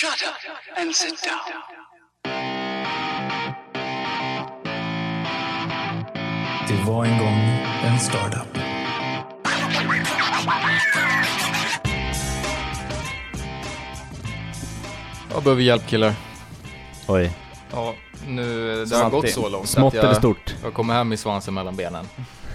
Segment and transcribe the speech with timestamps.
[0.00, 1.62] Shut up and sit down.
[6.68, 7.38] Det var en gång
[7.84, 8.58] en startup.
[15.32, 16.14] Jag behöver hjälp killar.
[17.08, 17.32] Oj.
[17.72, 17.94] Ja,
[18.28, 20.56] nu, det har gått så långt Smått att jag, eller stort?
[20.62, 22.04] jag kommer hem i svansen mellan benen.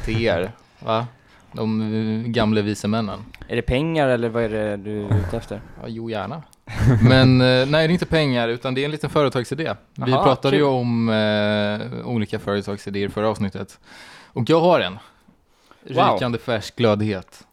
[0.05, 1.07] Till er, va?
[1.51, 3.25] De gamla vise männen.
[3.47, 5.61] Är det pengar eller vad är det du är ute efter?
[5.81, 6.43] Ja, jo, gärna.
[7.01, 9.75] Men eh, nej, det är inte pengar, utan det är en liten företagsidé.
[9.95, 13.79] Vi Aha, pratade ju om eh, olika företagsidéer förra avsnittet.
[14.27, 14.97] Och jag har en.
[15.89, 16.13] Wow.
[16.13, 17.43] Rykande färsk, glödhet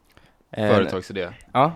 [0.51, 1.27] Eh, företagsidé.
[1.51, 1.71] Ja.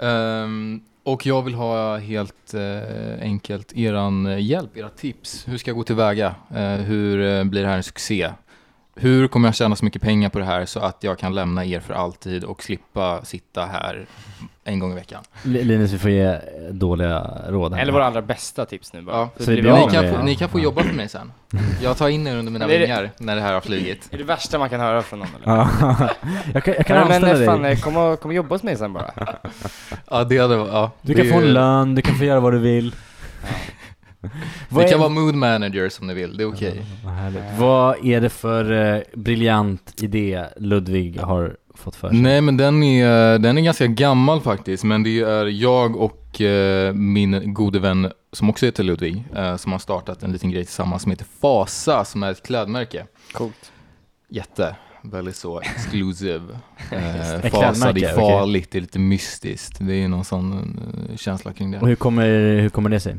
[0.00, 5.48] Ehm, och jag vill ha helt eh, enkelt eran eh, hjälp, era tips.
[5.48, 6.34] Hur ska jag gå tillväga?
[6.56, 8.30] Uh, hur eh, blir det här en succé?
[9.00, 11.64] Hur kommer jag tjäna så mycket pengar på det här så att jag kan lämna
[11.64, 14.06] er för alltid och slippa sitta här
[14.64, 15.22] en gång i veckan?
[15.42, 16.38] Li- Linus, vi får ge
[16.70, 17.82] dåliga råd här.
[17.82, 19.16] Eller våra allra bästa tips nu bara.
[19.16, 20.12] Ja, Så så Ni kan, det.
[20.12, 21.32] få, ni kan få jobba för mig sen.
[21.82, 24.08] Jag tar in er under mina Men det- vingar när det här har flugit.
[24.12, 25.56] Är det värsta man kan höra från någon eller?
[25.56, 25.68] Ja.
[26.54, 27.46] jag kan, jag kan Ja, anställa men dig.
[27.46, 29.10] fan, eh, kom och, kom och jobba hos mig sen bara.
[30.10, 32.52] Ja, det hade ja, du det kan få en lön, du kan få göra vad
[32.52, 32.94] du vill.
[33.42, 33.50] Vad
[34.68, 36.84] Ni är- kan vara mood manager som ni vill, det är okej.
[37.04, 37.42] Vad härligt.
[37.58, 42.18] Vad är det för eh, briljant idé Ludvig har fått för sig?
[42.18, 46.92] Nej men den är, den är ganska gammal faktiskt, men det är jag och eh,
[46.94, 51.02] min gode vän som också heter Ludvig, eh, som har startat en liten grej tillsammans
[51.02, 53.06] som heter Fasa, som är ett klädmärke.
[53.32, 53.72] Coolt.
[54.30, 56.42] Jätte, väldigt så exclusive.
[56.92, 59.76] Eh, Fasa, det är farligt, det är lite mystiskt.
[59.80, 60.52] Det är någon sån
[61.10, 61.78] eh, känsla kring det.
[61.78, 62.28] Och hur kommer,
[62.60, 63.16] hur kommer det sig?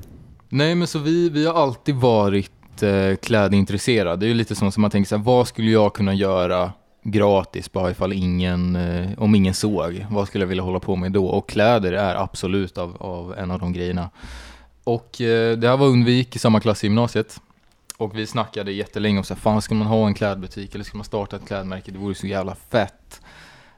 [0.49, 4.15] Nej men så vi, vi har alltid varit eh, klädintresserade.
[4.15, 6.71] Det är ju lite som som man tänker så här, vad skulle jag kunna göra
[7.03, 10.05] gratis bara ifall ingen, eh, om ingen såg?
[10.09, 11.27] Vad skulle jag vilja hålla på med då?
[11.27, 14.09] Och kläder är absolut av, av en av de grejerna.
[14.83, 17.41] Och eh, det här var under vi gick i samma klass i gymnasiet.
[17.97, 20.97] Och vi snackade jättelänge om så här, fan ska man ha en klädbutik eller ska
[20.97, 21.91] man starta ett klädmärke?
[21.91, 23.21] Det vore så jävla fett.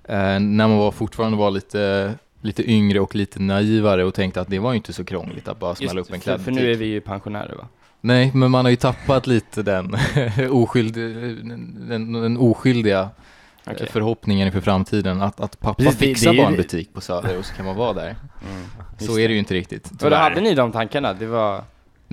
[0.04, 4.48] Eh, när man var fortfarande var lite, lite yngre och lite naivare och tänkte att
[4.48, 6.46] det var ju inte så krångligt att bara smälla upp en för, klädbutik.
[6.46, 7.68] för nu är vi ju pensionärer va?
[8.02, 9.96] Nej, men man har ju tappat lite den,
[10.52, 13.10] oskyld, den, den oskyldiga
[13.68, 13.88] Okej.
[13.92, 15.22] förhoppningen inför framtiden.
[15.22, 17.54] Att, att pappa Precis, det- fixar det ju- bara en butik på Söder och så
[17.56, 18.16] kan man vara där.
[18.50, 18.64] Mm.
[19.00, 19.92] Så är det ju inte riktigt.
[20.04, 21.14] Och då hade ni de tankarna?
[21.14, 21.64] Det var...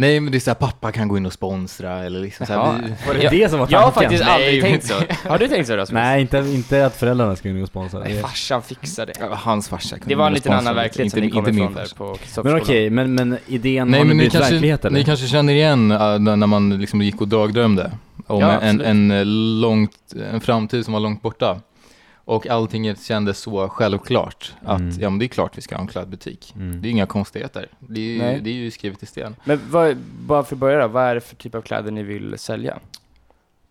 [0.01, 2.53] Nej, men det är så här, pappa kan gå in och sponsra eller liksom så
[2.53, 2.81] här, Jaha.
[2.83, 4.03] vi, Var det Jag- det som var Jag har tanken?
[4.03, 5.29] faktiskt Nej, aldrig tänkt så.
[5.29, 5.93] Har du tänkt så Rasmus?
[5.95, 7.99] Nej, inte, inte att föräldrarna ska in och sponsra.
[8.01, 9.13] Nej, farsan fixar det.
[9.31, 11.75] Hans farsa kunde Det var en gå liten annan verklighet som Inte- ni kom ifrån
[11.75, 14.99] där på Men okej, men, men idén Nej, har men blivit kanske, verklighet eller?
[14.99, 17.93] ni kanske känner igen äh, när man liksom gick och dagdrömde
[18.27, 19.25] om Ja, en, en, eh,
[19.61, 19.91] långt,
[20.33, 21.61] en framtid som var långt borta.
[22.29, 25.01] Och allting kändes så självklart att Mm.
[25.01, 26.55] ja, men det är klart vi ska ha en klädbutik.
[26.57, 26.83] Mm.
[26.83, 27.69] Det är inga konstigheter.
[27.79, 28.41] Det är, ju, Nej.
[28.43, 29.37] det är ju skrivet i sten.
[29.45, 29.97] Men vad,
[30.27, 32.79] bara för att börja då, vad är det för typ av kläder ni vill sälja?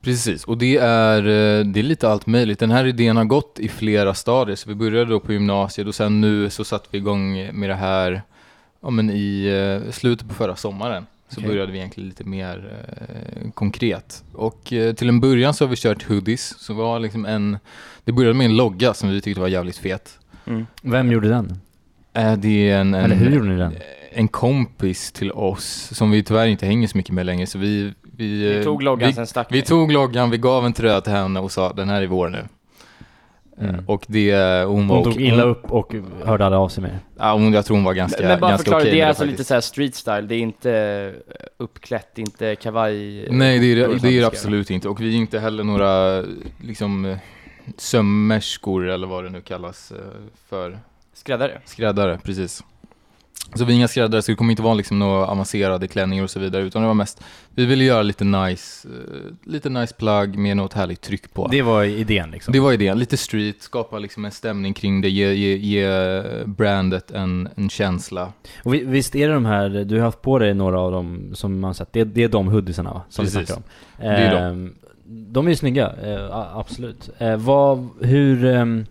[0.01, 2.59] Precis, och det är, eh, det är lite allt möjligt.
[2.59, 4.55] Den här idén har gått i flera stadier.
[4.55, 7.75] Så vi började då på gymnasiet och sen nu så satte vi igång med det
[7.75, 8.21] här
[8.81, 11.05] ja, men i eh, slutet på förra sommaren.
[11.29, 11.49] Så Okej.
[11.49, 14.23] började vi egentligen lite mer eh, konkret.
[14.33, 16.55] Och eh, till en början så har vi kört hoodies.
[16.59, 17.57] Så var liksom en,
[18.03, 20.19] det började med en logga som vi tyckte var jävligt fet.
[20.45, 20.65] Mm.
[20.81, 21.59] Vem gjorde den?
[22.13, 23.73] Eh, det är en, en, Eller hur gjorde ni den?
[24.11, 27.47] en kompis till oss som vi tyvärr inte hänger så mycket med längre.
[27.47, 29.65] Så vi, vi, Vi eh, tog loggan, vi, sen stack vi ni.
[29.65, 32.45] tog loggan, vi gav en tröja till henne och sa den här är vår nu.
[33.59, 33.75] Mm.
[33.75, 35.95] Eh, Och det, hon var Hon tog illa upp och
[36.25, 36.99] hörde aldrig av sig mer.
[37.17, 39.07] Ja, hon, jag tror hon var ganska, Men bara ganska förklara, okej det är med
[39.07, 39.39] alltså faktiskt.
[39.39, 43.27] lite såhär street style, det är inte eh, uppklätt, inte kavaj?
[43.31, 44.89] Nej, det är det, är absolut inte.
[44.89, 46.23] Och vi är inte heller några
[46.61, 47.17] liksom
[47.77, 49.97] sömmerskor eller vad det nu kallas eh,
[50.49, 50.79] för.
[51.13, 51.61] Skräddare?
[51.65, 52.63] Skräddare, precis.
[53.55, 56.29] Så vi är inga skräddare, så det kommer inte vara liksom några avancerade klänningar och
[56.29, 57.23] så vidare, utan det var mest,
[57.55, 61.47] vi ville göra lite nice, eh, lite nice plagg med något härligt tryck på.
[61.47, 62.51] Det var idén liksom.
[62.51, 67.11] Det var idén, lite street, skapa liksom en stämning kring det, ge, ge, ge brandet
[67.11, 68.33] en, en känsla.
[68.63, 71.31] Och vi- visst är det de här, du har haft på dig några av dem
[71.33, 73.01] som man sett, det, det är de hoodiesarna va?
[73.09, 73.49] Som Precis.
[73.49, 73.63] vi om.
[73.97, 74.43] Det är de.
[74.43, 74.75] Ehm,
[75.05, 77.09] de är ju snygga, eh, absolut.
[77.17, 78.85] Eh, vad, hur, ehm,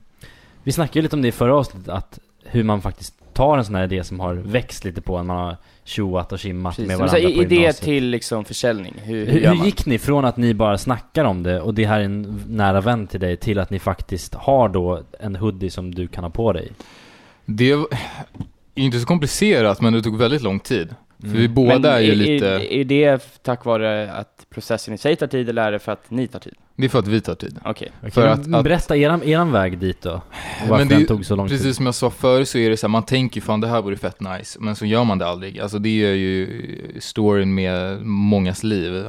[0.63, 3.65] vi snackade ju lite om det i förra avsnittet, att hur man faktiskt tar en
[3.65, 6.55] sån här idé som har växt lite på en, man har tjoat och Precis.
[6.55, 7.85] med så varandra här, på idé gymnasiet.
[7.85, 11.43] till liksom försäljning, hur, hur, Hur, hur gick ni från att ni bara snackar om
[11.43, 14.69] det och det här är en nära vän till dig till att ni faktiskt har
[14.69, 16.73] då en hoodie som du kan ha på dig?
[17.45, 17.87] Det var
[18.75, 20.95] inte så komplicerat, men det tog väldigt lång tid.
[21.31, 25.17] För vi båda är ju lite, Är, är det tack vare att processen i sig
[25.17, 26.55] tar tid eller är det för att ni tar tid?
[26.79, 27.59] det är för att vi tar tid.
[27.65, 27.93] Okej.
[28.11, 30.21] För men att- att- berätta eran, eran väg dit då.
[30.61, 31.59] Varför Men det den tog så lång tid.
[31.59, 33.83] Precis som jag sa förr så är det så här, man tänker fan det här
[33.83, 35.61] vore fett nice, men så gör man det aldrig.
[35.61, 36.63] Alltså det är ju
[37.01, 39.07] storyn med mångas liv.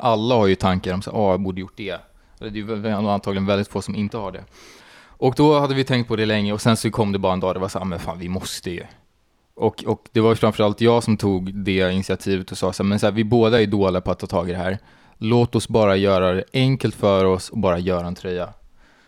[0.00, 1.96] Alla har ju tankar om så här, ah, jag borde gjort det.
[2.38, 4.44] Det är ju antagligen väldigt få som inte har det.
[5.18, 7.40] Och då hade vi tänkt på det länge och sen så kom det bara en
[7.40, 8.82] dag, det var så här, men fan vi måste ju.
[9.56, 12.88] Och, och det var ju framförallt jag som tog det initiativet och sa så här,
[12.88, 14.78] men så här, vi båda är dåliga på att ta tag i det här.
[15.18, 18.48] Låt oss bara göra det enkelt för oss och bara göra en tröja.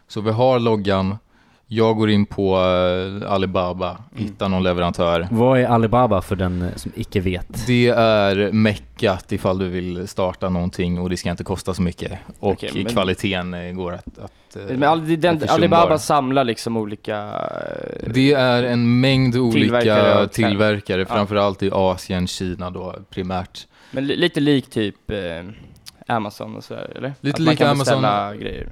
[0.08, 1.18] Så vi har loggan,
[1.66, 5.28] jag går in på eh, Alibaba, hittar någon leverantör.
[5.30, 7.66] Vad är Alibaba för den eh, som icke vet?
[7.66, 12.12] Det är meckat ifall du vill starta någonting och det ska inte kosta så mycket.
[12.40, 14.18] Och Okej, men- kvaliteten eh, går att...
[14.18, 14.32] att
[14.66, 15.54] Men den, försumbar.
[15.54, 17.16] Alibaba samlar liksom olika...
[17.18, 21.06] eh, Det är en mängd olika Tillverkare tillverkare, Ja.
[21.06, 23.66] framförallt i Asien, Kina då primärt.
[23.90, 25.16] Men li, lite lik typ eh,
[26.06, 27.12] Amazon och sådär, eller?
[27.20, 28.02] Lite lik Amazon.
[28.38, 28.68] grejer.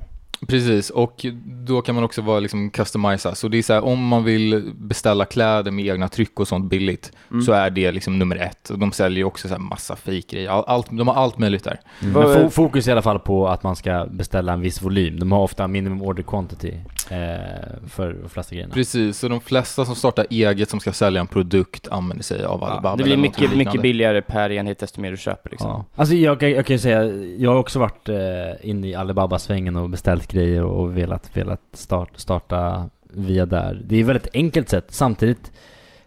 [0.49, 3.35] Precis, och då kan man också vara liksom customisa.
[3.35, 6.71] Så det är så här, om man vill beställa kläder med egna tryck och sånt
[6.71, 7.43] billigt, Mm.
[7.43, 8.71] så är det liksom nummer ett.
[8.71, 10.51] Och de säljer ju också så här massa fejkgrejer.
[10.51, 11.81] All, allt, de har allt möjligt där.
[12.03, 12.13] Mm.
[12.13, 15.19] Men fo- fokus i alla fall på att man ska beställa en viss volym.
[15.19, 16.73] De har ofta minimum order quantity
[17.11, 18.75] eh, för de flesta grejerna.
[18.75, 22.65] Precis, så de flesta som startar eget som ska sälja en produkt använder sig av
[22.65, 22.91] Alibaba.
[22.91, 25.71] Ja, det blir mycket, mycket billigare per enhet desto mer du köper liksom.
[25.71, 25.85] Ja.
[25.97, 27.05] Alltså jag, kan- jag kan ju säga,
[27.39, 28.17] jag har också varit eh,
[28.63, 33.83] inne i Alibaba-svängen och beställt grejer och velat, velat start, starta via där.
[33.85, 34.87] Det är ett väldigt enkelt sätt.
[34.89, 35.53] Samtidigt,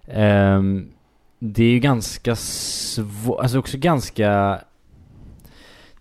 [0.08, 0.92] ehm,
[1.40, 4.60] det är ju ganska svårt, alltså också ganska...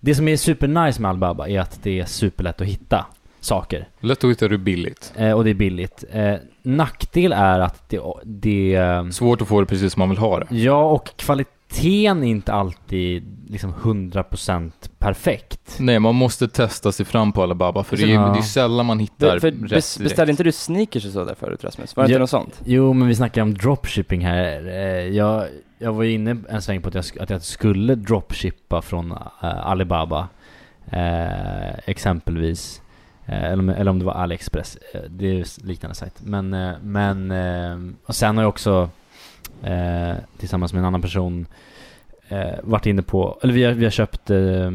[0.00, 3.06] Det som är supernice med Alibaba är att det är superlätt att hitta
[3.40, 3.88] saker.
[4.00, 5.12] Lätt att hitta det billigt.
[5.16, 6.04] Eh, och det är billigt.
[6.10, 10.18] Eh, nackdel är att det, det ehm, Svårt att få det precis som man vill
[10.18, 10.56] ha det.
[10.56, 11.16] Ja, och
[11.68, 15.76] kvaliteten är inte alltid liksom 100% perfekt.
[15.78, 18.20] Nej, man måste testa sig fram på Alibaba för det är, Ja.
[18.32, 21.24] det är sällan man hittar Du, för rätt bes, beställde inte du sneakers och så
[21.24, 21.96] där förut Rasmus?
[21.96, 22.14] Var det Ja.
[22.14, 22.60] inte något sånt?
[22.64, 24.66] Jo, men vi snackar om dropshipping här.
[24.68, 25.44] Eh, Jag,
[25.78, 29.18] jag var ju inne en sväng på att jag, att jag skulle dropshippa från eh,
[29.66, 30.28] Alibaba.
[30.90, 32.82] Eh, exempelvis.
[33.30, 34.78] Eller, om- eller om det var AliExpress.
[35.08, 36.14] Det är liknande sajt.
[36.24, 36.50] Men,
[36.82, 38.90] men och sen har jag också
[39.62, 41.46] eh, tillsammans med en annan person
[42.28, 44.70] eh, varit inne på, eller vi har, vi har köpt eh,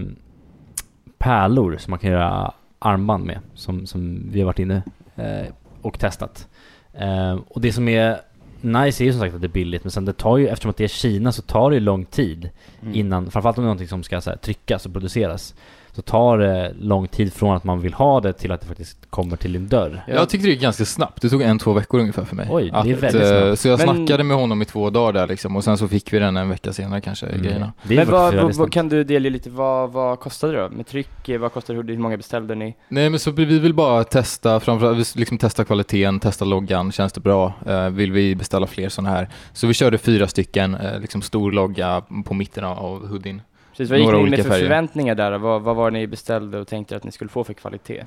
[1.18, 3.40] pärlor som man kan göra armband med.
[3.54, 4.84] Som, som vi har varit inne
[5.16, 5.48] eh,
[5.82, 6.48] och testat.
[6.94, 8.18] Eh, och det som är
[8.62, 10.70] nice är ju som sagt att det är billigt, men sen det tar ju, eftersom
[10.70, 12.50] att det är Kina så tar det ju lång tid
[12.82, 12.96] Mm.
[12.96, 15.56] innan, framförallt om det är någonting som ska så här, tryckas och produceras.
[15.96, 18.98] Så tar det lång tid från att man vill ha det till att det faktiskt
[19.10, 20.04] kommer till din dörr.
[20.08, 21.22] Jag tyckte det gick ganska snabbt.
[21.22, 22.48] Det tog en, två veckor ungefär för mig.
[22.52, 23.60] Oj, det är Att, väldigt eh, snabbt.
[23.60, 26.14] Så jag Men- snackade med honom i två dagar där liksom och sen så fick
[26.14, 27.42] vi den en vecka senare kanske, Mm.
[27.42, 27.74] grejerna.
[27.84, 30.70] Det är Men vad, vad, vad kan du delge lite, vad, vad kostade det då?
[30.70, 32.76] Med tryck, eh, vad kostade det, hur många beställde ni?
[32.90, 37.22] Nej men så vi vill bara testa, framförallt liksom testa kvaliteten, testa loggan, känns det
[37.22, 37.54] bra?
[37.66, 39.30] Eh, vill vi beställa fler sådana här?
[39.54, 43.42] Så vi körde fyra stycken, liksom stor logga på mitten av hoodien.
[43.78, 44.62] Precis, vad gick ni med för färger.
[44.62, 45.38] förväntningar där?
[45.38, 48.04] Vad, vad var det ni beställde och tänkte att ni skulle få för kvalitet?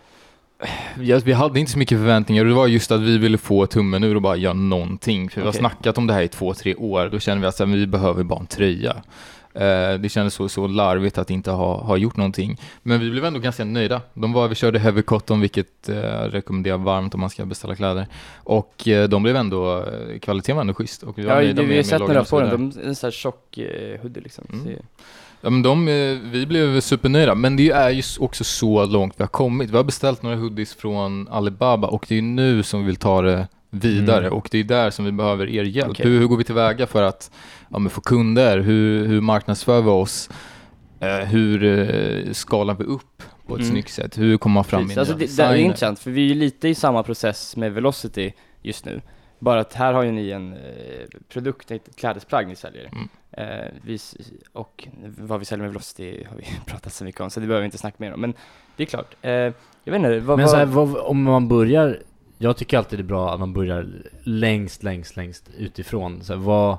[1.00, 3.66] Ja, vi hade inte så mycket förväntningar och det var just att vi ville få
[3.66, 5.30] tummen ur och bara göra någonting.
[5.30, 7.08] För vi har snackat om det här i två, tre år.
[7.08, 8.96] Då kände vi att här, vi behöver bara en tröja.
[9.54, 12.60] Eh, det kändes så, så larvigt att inte ha, ha gjort någonting.
[12.82, 14.00] Men vi blev ändå ganska nöjda.
[14.14, 17.74] De var, vi körde heavy cotton, vilket eh, jag rekommenderar varmt om man ska beställa
[17.74, 18.06] kläder.
[18.34, 21.02] Och eh, de blev ändå, eh, kvaliteten var ändå schysst.
[21.02, 23.58] Och vi var Ja, vi har sett några på den, de, en sån här tjock
[23.58, 24.44] eh, hoodie liksom.
[24.52, 24.78] Mm.
[25.40, 29.22] Ja men de, eh, vi blev supernöjda, men det är ju också så långt vi
[29.22, 29.70] har kommit.
[29.70, 32.96] Vi har beställt några hoodies från Alibaba och det är ju nu som vi vill
[32.96, 34.32] ta det vidare Mm.
[34.32, 35.90] och det är där som vi behöver er hjälp.
[35.90, 36.06] Okej.
[36.06, 37.30] Hur, hur går vi tillväga för att
[37.68, 38.58] ja, få kunder?
[38.58, 40.30] Hur, hur marknadsför vi oss?
[41.00, 43.70] Eh, hur eh, skalar vi upp på ett Mm.
[43.72, 44.18] snyggt sätt?
[44.18, 44.96] Hur kommer man fram Precis.
[44.96, 48.32] med Alltså det, det är intressant, för vi är lite i samma process med Velocity
[48.62, 49.00] just nu.
[49.38, 50.58] Bara att här har ju ni en eh,
[51.32, 52.88] produkt, ett klädesplagg ni säljer.
[52.92, 53.08] Mm.
[53.36, 53.98] Eh, vi,
[54.52, 54.88] och
[55.18, 57.64] vad vi säljer med Velocity har vi pratat så mycket om, så det behöver vi
[57.64, 58.20] inte snacka mer om.
[58.20, 58.34] Men
[58.76, 59.16] det är klart.
[59.22, 59.52] Eh, jag
[59.84, 61.98] vet inte, vad, Men så här, vad, om man börjar,
[62.38, 63.88] jag tycker alltid det är bra att man börjar
[64.22, 66.24] längst, längst, längst utifrån.
[66.24, 66.78] Så här, vad,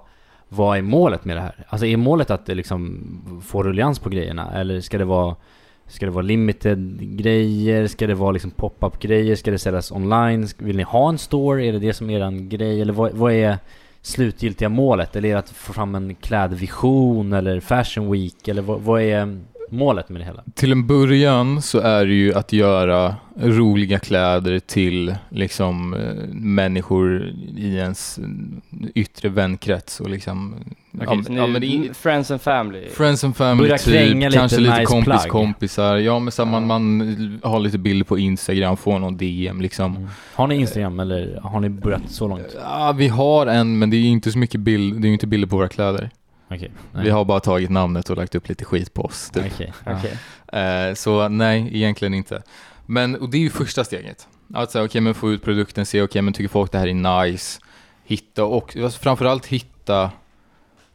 [0.50, 1.66] vad är målet med det här?
[1.68, 4.52] Alltså är målet att det liksom får rullians på grejerna?
[4.54, 5.36] Eller ska det vara
[5.90, 7.88] Ska det vara limited grejer?
[7.88, 9.36] Ska det vara liksom pop-up grejer?
[9.36, 10.48] Ska det säljas online?
[10.58, 11.66] Vill ni ha en store?
[11.66, 12.82] Är det det som är en grej?
[12.82, 13.58] Eller vad, vad är
[14.08, 15.16] slutgiltiga målet?
[15.16, 17.34] Eller är det att få fram en klädvision?
[17.34, 18.48] Eller fashion week?
[18.48, 20.44] Eller vad, vad är målet med det hela?
[20.54, 26.00] Till en början så är det ju att göra roliga kläder till liksom eh,
[26.34, 28.20] människor i ens
[28.96, 30.56] yttre vänkrets och liksom
[30.92, 32.90] ja, men- ja, men i, Friends and family.
[32.90, 35.30] Friends and family Börja typ, lite kanske lite nice kompis plagg.
[35.30, 35.98] kompisar.
[35.98, 36.68] Ja men så här, man, Ja.
[36.68, 39.96] man har lite bilder på Instagram, får någon DM liksom.
[39.96, 40.08] Mm.
[40.34, 42.56] Har ni Instagram eller har ni börjat så långt?
[42.64, 45.14] Ja, vi har en men det är ju inte så mycket bild, det är ju
[45.14, 46.10] inte bilder på våra kläder.
[46.48, 46.72] Okej.
[46.92, 49.30] Vi har bara tagit namnet och lagt upp lite skit på oss.
[49.30, 49.46] Typ.
[49.54, 49.74] Okej.
[49.86, 49.98] ja.
[49.98, 50.18] Okej.
[50.62, 52.44] Eh, så nej, egentligen inte.
[52.86, 54.28] Men och det är ju första steget.
[54.54, 57.26] Att säga, okej men få ut produkten, se okej men tycker folk det här är
[57.28, 57.62] nice.
[58.04, 60.12] Hitta och alltså, framförallt hitta,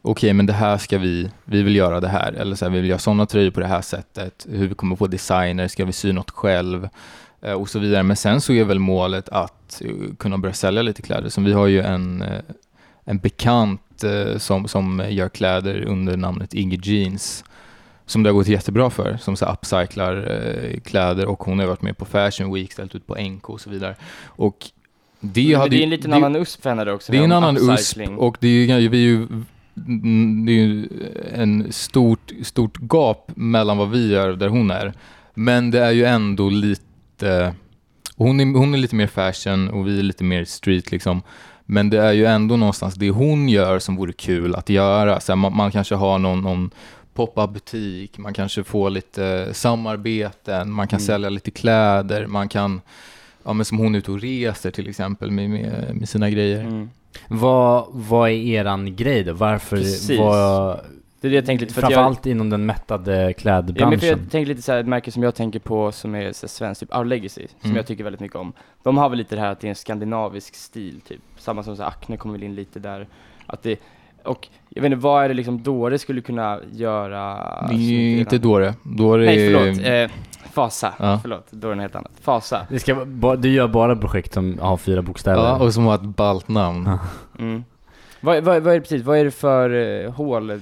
[0.01, 2.33] okej men det här ska vi, vi vill göra det här.
[2.33, 4.45] Eller så här, vi vill göra sådana tröjor på det här sättet.
[4.49, 6.89] Hur vi kommer få designer, ska vi sy något själv?
[7.41, 8.03] Eh, och så vidare.
[8.03, 11.29] Men sen så är väl målet att eh, kunna börja sälja lite kläder.
[11.29, 12.23] Som vi har ju en,
[13.05, 17.43] en bekant eh, som, som gör kläder under namnet Iggy Jeans
[18.05, 21.81] som det har gått jättebra för, som så upcyclar eh, kläder och hon har varit
[21.81, 23.95] med på Fashion Week, ställt ut på NK och så vidare.
[24.25, 24.57] Och
[25.19, 27.11] det Men hade det är en liten det- annan USP för henne också.
[27.11, 28.17] Det är en annan USP upcycling.
[28.17, 29.27] och det är ju, vi är ju,
[30.45, 30.87] det är ju
[31.33, 34.93] en stort, stort gap mellan vad vi gör och där hon är.
[35.33, 37.53] Men det är ju ändå lite,
[38.15, 41.21] hon är, hon är lite mer fashion och vi är lite mer street liksom.
[41.65, 45.19] Men det är ju ändå någonstans det hon gör som vore kul att göra.
[45.19, 46.71] Så här, man, man kanske har någon, någon
[47.13, 51.05] pop-up butik, man kanske får lite samarbeten, man kan Mm.
[51.05, 52.81] sälja lite kläder, man kan,
[53.43, 56.61] ja men som hon är ute och reser till exempel med, med, med sina grejer.
[56.61, 56.89] Mm.
[57.27, 59.33] Vad, vad är eran grej då?
[59.33, 60.19] Varför, Precis.
[60.19, 60.79] vad,
[61.23, 63.33] Det är det jag tänkte lite, för att jag, framförallt inom den mättade Ja, men
[63.33, 63.99] klädbranschen?
[63.99, 66.47] för jag tänker lite så här, ett märke som jag tänker på som är så
[66.47, 67.77] svenskt, typ Our Legacy, som Mm.
[67.77, 68.53] jag tycker väldigt mycket om.
[68.83, 71.21] De har väl lite det här att det är en skandinavisk stil, typ.
[71.37, 73.07] Samma som så här, Acne kommer väl in lite där.
[73.45, 73.79] Att det,
[74.23, 77.35] och jag vet inte, vad är det liksom Dore skulle kunna göra?
[77.61, 78.73] Det som är ju inte Dore.
[78.83, 79.73] Dore Nej, är...
[79.73, 79.87] förlåt.
[80.11, 80.17] Eh,
[80.53, 80.93] Fasa.
[80.99, 81.19] Ja.
[81.21, 82.11] Förlåt, Dore är något helt annat.
[82.21, 82.67] Fasa.
[82.69, 83.05] Det ska,
[83.37, 85.43] du gör bara projekt som har fyra bokstäver?
[85.43, 86.97] Ja, och som har ett ballt namn.
[87.39, 87.63] Mm.
[88.25, 90.57] Vad, vad, vad är det precis, vad är det för eh, hål eh,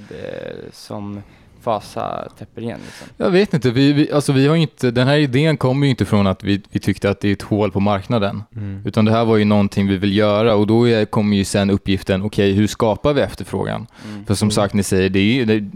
[0.72, 1.22] som
[1.64, 3.08] Fasa täpper igen liksom?
[3.18, 6.06] Jag vet inte, vi, vi, alltså vi har inte, den här idén kommer ju inte
[6.06, 8.44] från att vi, vi tyckte att det är ett hål på marknaden.
[8.56, 8.82] Mm.
[8.86, 11.70] Utan det här var ju någonting vi vill göra och då är, kommer ju sen
[11.70, 13.88] uppgiften, okej hur skapar vi efterfrågan?
[14.10, 14.26] Mm.
[14.26, 14.52] För som Mm.
[14.52, 15.70] sagt, ni säger, det, är, ju- det,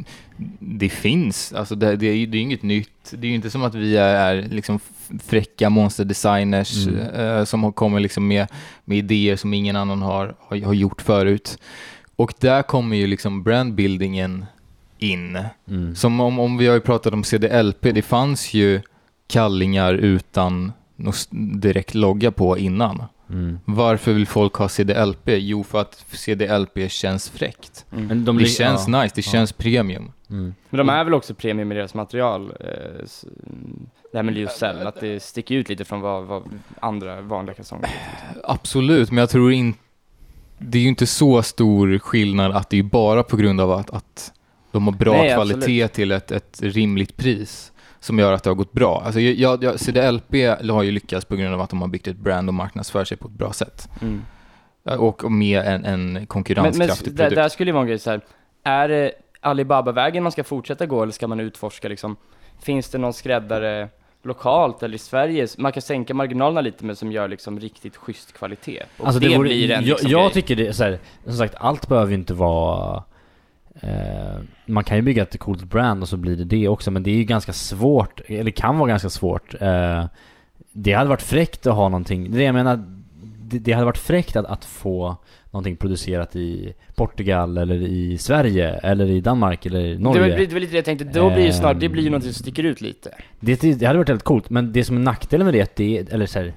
[0.59, 2.89] det finns, alltså det, det, är, det är inget nytt.
[3.11, 4.79] Det är ju inte som att vi är, är liksom
[5.25, 6.99] fräcka monsterdesigners Mm.
[7.37, 8.47] eh, som har kommit liksom med,
[8.85, 11.57] med idéer som ingen annan har, har, har gjort förut.
[12.15, 14.45] Och där kommer ju liksom brandbuildingen
[15.05, 15.39] in.
[15.67, 15.95] Mm.
[15.95, 18.81] Som om, om vi har ju pratat om CDLP, det fanns ju
[19.27, 21.13] kallingar utan någon
[21.59, 23.03] direkt logga på innan.
[23.29, 23.59] Mm.
[23.65, 25.27] Varför vill folk ha CDLP?
[25.27, 27.85] Jo, för att CDLP känns fräckt.
[27.91, 28.07] Mm.
[28.07, 29.01] Men de det känns ja.
[29.01, 29.31] nice, det Ja.
[29.31, 30.11] känns premium.
[30.29, 30.55] Mm.
[30.69, 33.05] Men de är väl också premium i deras material, eh,
[34.11, 36.43] det här med lyocell, att det sticker ut lite från vad, vad
[36.79, 38.41] andra vanliga kalsonger gör.
[38.43, 39.79] Absolut, men jag tror inte...
[40.57, 43.89] Det är ju inte så stor skillnad att det är bara på grund av att,
[43.89, 44.33] att
[44.75, 45.93] de har bra Nej, kvalitet absolut.
[45.93, 49.01] till ett, ett rimligt pris som gör att det har gått bra.
[49.05, 50.33] Alltså jag, jag, CDLP
[50.69, 53.17] har ju lyckats på grund av att de har byggt ett brand och marknadsför sig
[53.17, 53.89] på ett bra sätt.
[54.01, 54.21] Mm.
[54.99, 57.35] Och med en, en Men, men konkurrenskraftig där, produkt.
[57.35, 58.21] där skulle ju vara en grej så här.
[58.63, 62.15] är det Alibaba-vägen man ska fortsätta gå eller ska man utforska liksom?
[62.61, 63.89] Finns det någon skräddare
[64.23, 65.47] lokalt eller i Sverige?
[65.57, 68.83] Man kan sänka marginalerna lite men som gör liksom riktigt schysst kvalitet.
[68.97, 70.99] Och Alltså det, det vore, blir en jag, liksom jag tycker det är så här,
[71.23, 73.03] som sagt, allt behöver ju inte vara
[73.81, 77.03] eh, man kan ju bygga ett coolt brand och så blir det det också, men
[77.03, 79.55] det är ju ganska svårt, eller kan vara ganska svårt.
[79.61, 80.05] Eh,
[80.71, 82.83] det hade varit fräckt att ha någonting, det det jag menar,
[83.41, 85.17] det, det hade varit fräckt att, att få
[85.51, 90.21] någonting producerat i Portugal eller i Sverige eller i Danmark eller i Det Norge.
[90.21, 92.33] var, det var lite det jag tänkte, då blir ju snart, det blir ju någonting
[92.33, 93.09] som sticker ut lite.
[93.39, 95.97] Det, det, det hade varit väldigt coolt, men det som är nackdelen med det, det
[95.97, 96.53] är, eller så här,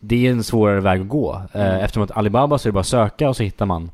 [0.00, 1.42] det är en svårare väg att gå.
[1.52, 1.80] Eh, Mm.
[1.84, 3.90] Eftersom att Alibaba så är det bara att söka och så hittar man.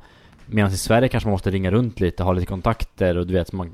[0.46, 3.52] Medan i Sverige kanske man måste ringa runt lite, ha lite kontakter och du vet,
[3.52, 3.70] man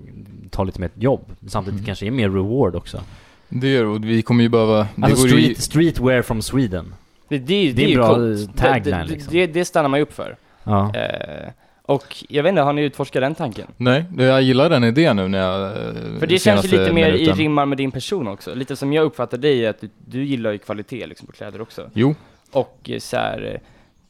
[0.51, 1.25] tar lite mer ett jobb.
[1.49, 1.87] Samtidigt Mm.
[1.87, 3.01] kanske är mer reward också.
[3.49, 4.87] Det gör och vi kommer ju behöva...
[4.97, 6.95] Det Alltså vore ju- street, streetwear from Sweden.
[7.29, 8.57] Det, det, Det är ju en bra coolt.
[8.57, 9.33] tagline, det, det, liksom.
[9.33, 10.37] det, det stannar man ju upp för.
[10.65, 10.95] Ja.
[10.95, 11.49] Eh,
[11.83, 13.67] och jag vet inte, har ni utforskat den tanken?
[13.77, 15.65] Nej, det- jag gillar den idén nu när jag...
[15.71, 17.37] eh, För det känns ju lite mer i minuten.
[17.37, 18.55] rimmar med din person också.
[18.55, 21.91] Lite som jag uppfattar dig, att du, du gillar ju kvalitet liksom på kläder också.
[21.95, 22.15] Jo,
[22.53, 23.61] Och eh, så här, eh,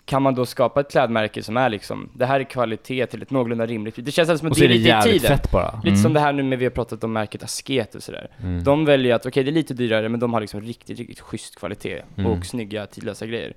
[0.05, 3.31] kan man då skapa ett klädmärke som är liksom, det här är kvalitet till ett
[3.31, 4.05] någorlunda rimligt pris.
[4.05, 5.37] Det känns som att det är lite i tiden.
[5.39, 5.77] fett bara.
[5.77, 6.03] Lite Mm.
[6.03, 8.29] som det här nu med vi har pratat om märket Asket och sådär.
[8.43, 8.65] Mm.
[8.65, 11.57] De väljer att, okej det är lite dyrare men de har liksom riktigt, riktigt schysst
[11.57, 12.31] kvalitet Mm.
[12.31, 13.55] och snygga tidlösa grejer.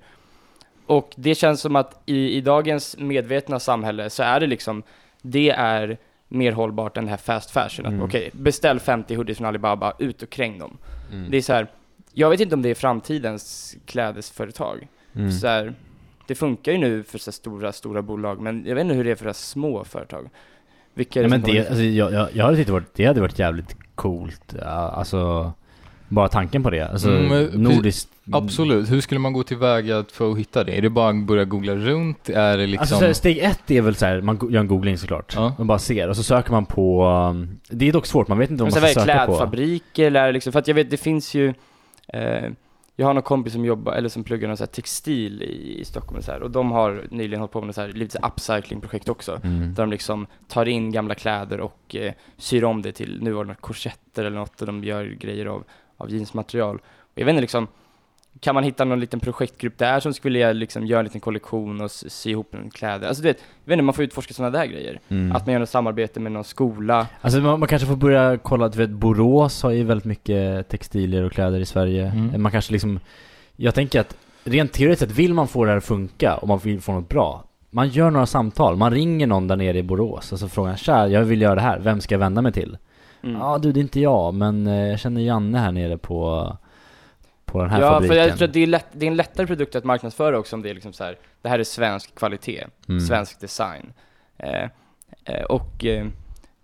[0.86, 4.82] Och det känns som att i, i dagens medvetna samhälle så är det liksom,
[5.22, 5.98] det är
[6.28, 7.86] mer hållbart än det här fast fashion.
[7.86, 8.02] Mm.
[8.02, 10.78] okej, beställ 50 hoodies från Alibaba, ut och kräng dem.
[11.12, 11.30] Mm.
[11.30, 11.66] Det är så här,
[12.12, 14.88] jag vet inte om det är framtidens klädesföretag.
[15.14, 15.32] Mm.
[15.32, 15.74] Så här,
[16.26, 19.10] det funkar ju nu för så stora, stora bolag, men jag vet inte hur det
[19.10, 20.28] är för små företag.
[20.94, 23.04] Vilka är det men som det, alltså, jag, jag, jag hade tyckt det, varit, det
[23.06, 24.54] hade varit jävligt coolt.
[24.62, 25.52] Alltså,
[26.08, 26.88] bara tanken på det.
[26.88, 28.08] Alltså, Mm, men- nordiskt.
[28.32, 28.90] Absolut.
[28.90, 30.78] Hur skulle man gå tillväga för att hitta det?
[30.78, 32.28] Är det bara att börja googla runt?
[32.28, 32.80] Är det liksom...
[32.94, 35.32] Alltså här, steg ett är väl så här, man gör en googling såklart.
[35.36, 35.54] Ja.
[35.58, 37.06] Man bara ser, och så söker man på...
[37.30, 39.32] um, Det är dock svårt, man vet inte vad Men man ska söka på.
[39.32, 41.54] klädfabriker eller liksom, för att jag vet det finns ju
[42.08, 42.50] eh,
[42.96, 46.18] jag har någon kompis som jobbar, eller som pluggar någon så textil i, i Stockholm
[46.18, 49.08] och så här, och de har nyligen hållit på med något så här, lite upcycling-projekt
[49.08, 49.40] också.
[49.44, 49.74] Mm.
[49.74, 53.44] Där de liksom tar in gamla kläder och eh, syr om det till, nu var
[53.44, 55.64] det något korsetter eller något, och de gör grejer av,
[55.96, 56.76] av jeansmaterial.
[56.76, 57.68] Och jag vet inte liksom,
[58.40, 61.80] kan man hitta någon liten projektgrupp där som skulle vilja liksom göra en liten kollektion
[61.80, 63.08] och sy ihop en kläder?
[63.08, 65.00] Alltså du vet, jag vet inte, man får utforska sådana där grejer.
[65.08, 65.36] Mm.
[65.36, 67.06] Att man gör något samarbete med någon skola.
[67.20, 71.22] Alltså man, man kanske får börja kolla, du vet Borås har ju väldigt mycket textilier
[71.22, 72.06] och kläder i Sverige.
[72.06, 72.42] Mm.
[72.42, 73.00] Man kanske liksom,
[73.56, 76.58] jag tänker att rent teoretiskt sett vill man få det här att funka och man
[76.58, 77.44] vill få något bra.
[77.70, 81.08] Man gör några samtal, man ringer någon där nere i Borås och så frågar Tja,
[81.08, 82.76] jag vill göra det här, vem ska jag vända mig till?
[83.22, 83.36] Mm.
[83.36, 86.56] Ja du, det är inte jag, men eh, jag känner Janne här nere på,
[87.56, 88.16] på den här ja, fabriken.
[88.16, 90.56] för jag tror att det är, lätt, det är en lättare produkt att marknadsföra också
[90.56, 93.00] om det är liksom så här, det här är svensk kvalitet, Mm.
[93.00, 93.92] svensk design.
[94.38, 94.62] Eh,
[95.24, 96.06] eh, och eh,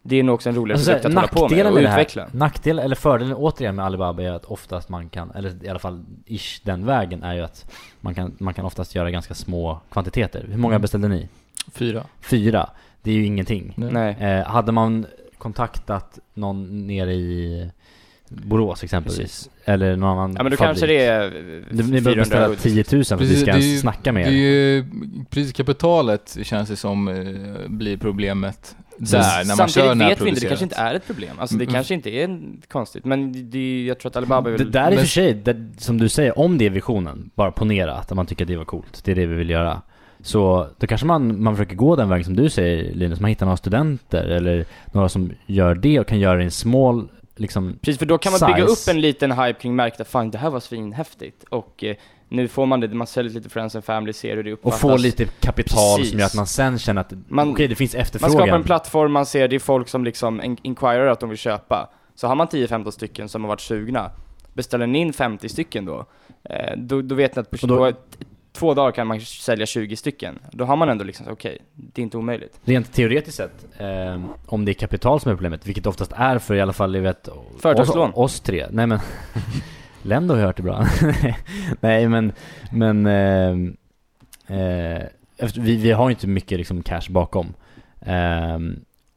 [0.03, 2.27] det är nog också en roligare Alltså, produkt att hålla på med och med utveckla.
[2.33, 6.05] nackdel, eller fördelen återigen med Alibaba är att oftast man kan, eller i alla fall
[6.27, 10.45] ish den vägen, är ju att man kan, man kan oftast göra ganska små kvantiteter.
[10.49, 10.83] Hur många Mm.
[10.83, 11.29] beställde ni?
[11.73, 12.05] Fyra.
[12.21, 12.71] Fyra.
[13.03, 13.75] Det är ju ingenting.
[13.77, 14.17] Nej.
[14.21, 15.07] Eh, hade man
[15.39, 17.71] kontaktat någon nere i
[18.45, 20.69] Borås exempelvis, eller någon annan Ja men då fabrik.
[20.69, 21.31] kanske det är eh,
[21.71, 22.63] Ni behöver 400 beställa hoodies.
[22.63, 24.85] 10 000 för att vi Precis, ska ju- snacka med Det är ju
[25.31, 27.15] priskapitalet känns det som eh,
[27.69, 31.07] blir problemet där när man Samtidigt kör vet vi inte, det kanske inte är ett
[31.07, 31.37] problem.
[31.39, 31.75] Alltså det Mm.
[31.75, 34.89] kanske inte är konstigt, men det- jag tror att Alibaba är Det där är i
[34.89, 38.13] och men- för sig, det, som du säger, om det är visionen, bara ponera att
[38.15, 39.83] man tycker att det var coolt, det är det vi vill göra.
[40.25, 43.47] Så då kanske man, man försöker gå den vägen som du säger Linus, man hittar
[43.47, 47.79] några studenter eller några som gör det och kan göra det i en small, liksom,
[47.83, 48.91] Precis, för då kan man bygga size.
[48.91, 51.45] upp en liten hype kring märket att fan det här var svinhäftigt.
[51.49, 51.97] Och eh,
[52.29, 54.81] nu får man det, man säljer lite Friends and Family, ser hur det och uppfattas.
[54.81, 56.11] få lite kapital Precis.
[56.11, 58.33] som gör att man sen känner att, Man- okej det finns Man efterfrågan.
[58.37, 61.39] skapar en plattform, man ser det är folk som liksom in- inquirar att de vill
[61.39, 61.91] köpa.
[62.15, 64.11] Så har man 10-15 stycken som har varit sugna,
[64.53, 66.07] beställer ni in 50 stycken då,
[66.45, 67.93] eh, då, då vet ni att på, Och då-
[68.53, 70.39] två dagar kan man sälja 20 stycken.
[70.53, 72.61] Då har man ändå liksom, okej, det är inte omöjligt.
[72.65, 76.55] Rent teoretiskt sett, eh, om det är kapital som är problemet, vilket oftast är för
[76.55, 78.11] i alla fall, jag vet, Företagslån.
[78.11, 78.67] Oss, oss tre.
[78.71, 78.99] Nej men,
[80.03, 80.87] Lendo har jag hört det bra.
[81.81, 82.33] Nej men,
[82.71, 83.51] men, eh,
[84.59, 85.03] eh,
[85.57, 87.55] vi, vi har ju inte mycket liksom cash bakom.
[88.01, 88.59] Eh,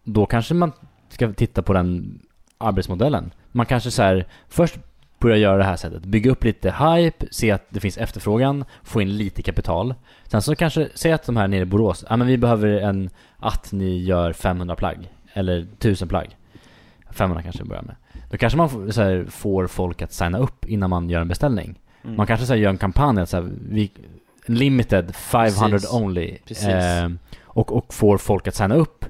[0.03, 0.71] då kanske man
[1.09, 2.19] ska titta på den
[2.57, 3.31] arbetsmodellen.
[3.51, 4.75] Man kanske så här, först
[5.19, 9.01] börja göra det här sättet, bygga upp lite hype, se att det finns efterfrågan, få
[9.01, 9.93] in lite kapital.
[10.27, 13.09] Sen så kanske, säg att de här nere i Borås, ja men vi behöver en,
[13.37, 16.37] att ni gör 500 plagg, eller 1000 plagg.
[17.09, 17.95] 500 kanske vi börjar med.
[18.29, 21.27] Då kanske man får, så här, får folk att signa upp innan man gör en
[21.27, 21.79] beställning.
[22.03, 22.15] Mm.
[22.15, 23.91] Man kanske så här, gör en kampanj att så här, vi,
[24.45, 25.93] limited 500 Precis.
[25.93, 26.37] only.
[26.45, 26.65] Precis.
[26.67, 27.09] Eh,
[27.43, 29.05] och, och får folk att signa upp.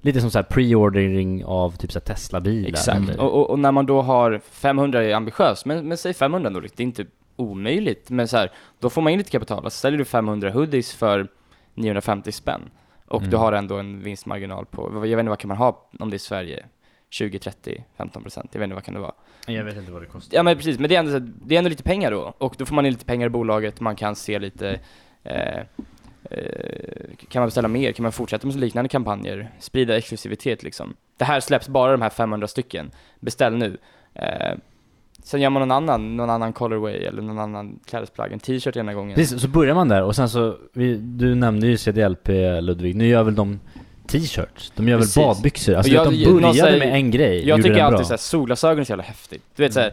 [0.00, 2.68] Lite som så här pre-ordering av typ så här Tesla-bilar.
[2.68, 2.98] Exakt.
[2.98, 6.46] eller- Och, och, och när man då har 500 är ambitiöst, men, men säg 500
[6.46, 7.06] ändå, det är inte
[7.36, 8.10] omöjligt.
[8.10, 9.64] Men så här, då får man in lite kapital.
[9.64, 11.28] Alltså säljer du 500 hoodies för
[11.74, 12.70] 950 spänn
[13.06, 13.30] och Mm.
[13.30, 16.10] du har ändå en vinstmarginal på, vad- jag vet inte vad kan man ha om
[16.10, 16.64] det är Sverige?
[17.10, 18.48] 20, 30, 15 procent.
[18.52, 19.12] Jag vet inte vad kan det vara.
[19.46, 20.36] Jag vet inte vad det kostar.
[20.36, 22.34] Ja men precis, men det är ändå, det är ändå lite pengar då.
[22.38, 24.80] Och då får man in lite pengar i bolaget, man kan se lite
[25.24, 25.62] eh,
[27.28, 27.92] kan man beställa mer?
[27.92, 29.50] Kan man fortsätta med liknande kampanjer?
[29.60, 30.94] Sprida exklusivitet liksom.
[31.16, 32.90] Det här släpps bara de här 500 stycken.
[33.20, 33.76] Beställ nu.
[34.14, 34.56] Eh,
[35.22, 38.94] sen gör man någon annan, någon annan colorway eller någon annan klädesplagg, en t-shirt ena
[38.94, 39.14] gången.
[39.14, 42.28] Precis, så börjar man där och sen så, vi, du nämnde ju CDLP
[42.60, 43.60] Ludvig, nu gör väl de
[44.06, 44.72] t-shirts?
[44.76, 45.16] De gör Precis.
[45.16, 45.74] väl badbyxor?
[45.74, 48.92] Alltså jag- de började säger- med en grej, Jag tycker alltid såhär, solglasögon är så
[48.92, 49.42] jävla häftigt.
[49.56, 49.92] Du vet såhär,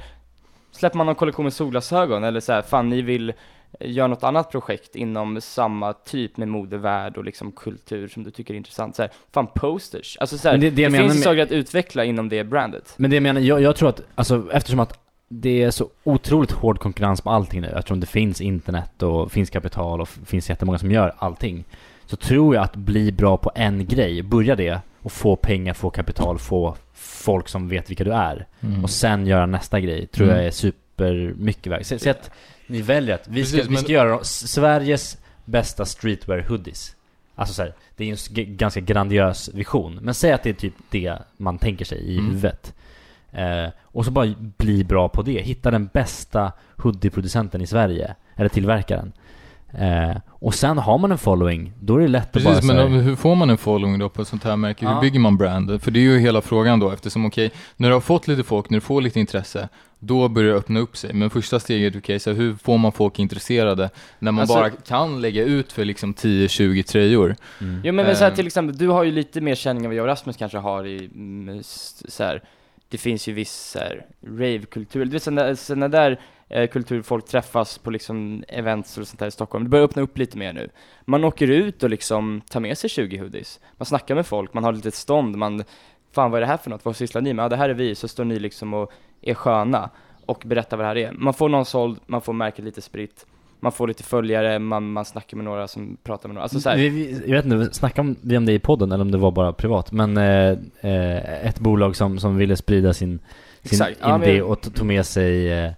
[0.72, 3.34] släpper man någon kollektion med solglasögon eller såhär, fan ni vill
[3.80, 8.54] göra något annat projekt inom samma typ med modevärld och liksom kultur som du tycker
[8.54, 8.96] är intressant.
[8.96, 10.18] Såhär, fan posters.
[10.20, 12.94] Alltså såhär, Men det- det, det finns saker att utveckla inom det brandet.
[12.98, 16.52] Men det jag menar, jag, jag tror att, alltså eftersom att det är så otroligt
[16.52, 20.78] hård konkurrens på allting nu, eftersom det finns internet och finns kapital och finns jättemånga
[20.78, 21.64] som gör allting.
[22.06, 25.90] Så tror jag att bli bra på en grej, börja det och få pengar, få
[25.90, 28.46] kapital, få folk som vet vilka du är.
[28.62, 28.84] Mm.
[28.84, 30.38] Och sen göra nästa grej, tror Mm.
[30.38, 30.80] jag är super
[31.38, 31.86] mycket väg.
[31.86, 32.32] Säg att
[32.68, 36.96] ni väljer att vi ska, Precis, vi men- ska göra Sveriges bästa streetwear hoodies.
[37.36, 40.00] Alltså så här, det är ju en ganska grandiös vision.
[40.02, 42.26] Men säg att det är typ det man tänker sig i Mm.
[42.30, 42.74] huvudet.
[43.32, 45.42] Eh, och så bara bli bra på det.
[45.42, 48.16] Hitta den bästa hoodie-producenten i Sverige.
[48.36, 49.12] Eller tillverkaren.
[49.74, 52.78] Eh, och sen har man en following, då är det lätt att bara Precis, men
[52.78, 54.86] här, hur får man en following då på ett sånt här märke?
[54.86, 54.94] Ja.
[54.94, 55.82] Hur bygger man brand?
[55.82, 58.70] För det är ju hela frågan då, eftersom okej, när du har fått lite folk,
[58.70, 61.14] när du får lite intresse, då börjar det öppna upp sig.
[61.14, 63.90] Men första steget, okej, så hur får man folk intresserade?
[64.20, 67.36] När man Alltså- bara kan lägga ut för liksom 10-20 tröjor.
[67.62, 67.82] mm.
[67.84, 68.36] Jo men, men så här, Ehm.
[68.36, 70.86] till exempel, du har ju lite mer känning än vad jag och Rasmus kanske har
[70.86, 72.42] i, mm, så här,
[72.90, 73.78] det finns ju viss
[74.28, 79.20] rave-kultur, du vet sådana såna där eh, kultur folk träffas på liksom events och sånt
[79.20, 80.70] där i Stockholm, det börjar öppna upp lite mer nu.
[81.06, 84.64] Man åker ut och liksom tar med sig 20 hoodies, man snackar med folk, man
[84.64, 85.64] har lite stånd, man,
[86.16, 87.44] fan vad är det här för något, vad sysslar ni med?
[87.44, 88.92] Ja det här är vi, så står ni liksom och
[89.26, 89.90] är sköna
[90.26, 91.12] och berättar vad det här är.
[91.12, 93.26] Man får någon såld, man får märket lite spritt,
[93.60, 96.70] man får lite följare, man, man snackar med några som pratar med några, alltså så
[96.70, 99.18] här, vi, vi, jag vet inte, snackade vi om det i podden eller om det
[99.18, 99.92] var bara privat.
[99.92, 100.50] Men eh,
[100.82, 103.20] eh, ett bolag som, som ville sprida sin,
[103.64, 103.86] sin.
[104.02, 105.72] Ja, idé men- och tog med sig eh,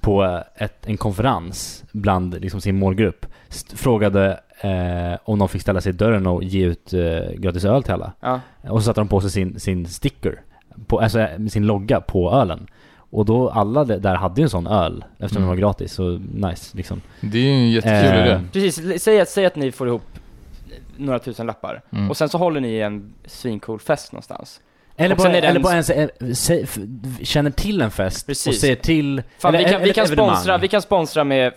[0.00, 3.26] på ett, en konferens bland liksom, sin målgrupp.
[3.74, 7.82] Frågade eh, om de fick ställa sig i dörren och ge ut eh, gratis öl
[7.82, 8.12] till alla.
[8.20, 8.40] ja.
[8.62, 10.40] Och så satte de på sig sin, sin sticker,
[10.86, 12.66] på, alltså eh, sin logga på ölen.
[13.14, 15.40] Och då alla där hade ju en sån öl eftersom Mm.
[15.42, 17.00] den var gratis, så nice liksom.
[17.20, 18.40] Det är ju en jättekul Eh, idé.
[18.52, 20.02] Precis, säg att, säg att ni får ihop
[20.96, 22.10] några tusen lappar Mm.
[22.10, 24.60] och sen så håller ni i en svincool fest någonstans.
[24.96, 25.90] Eller bara, eller en- bara ens,
[26.50, 26.66] eh,
[27.22, 28.46] känner till en fest Precis.
[28.46, 29.22] och ser till...
[29.38, 30.30] Fan, eller, vi kan, vi kan evenemang.
[30.34, 31.52] sponsra, vi kan sponsra med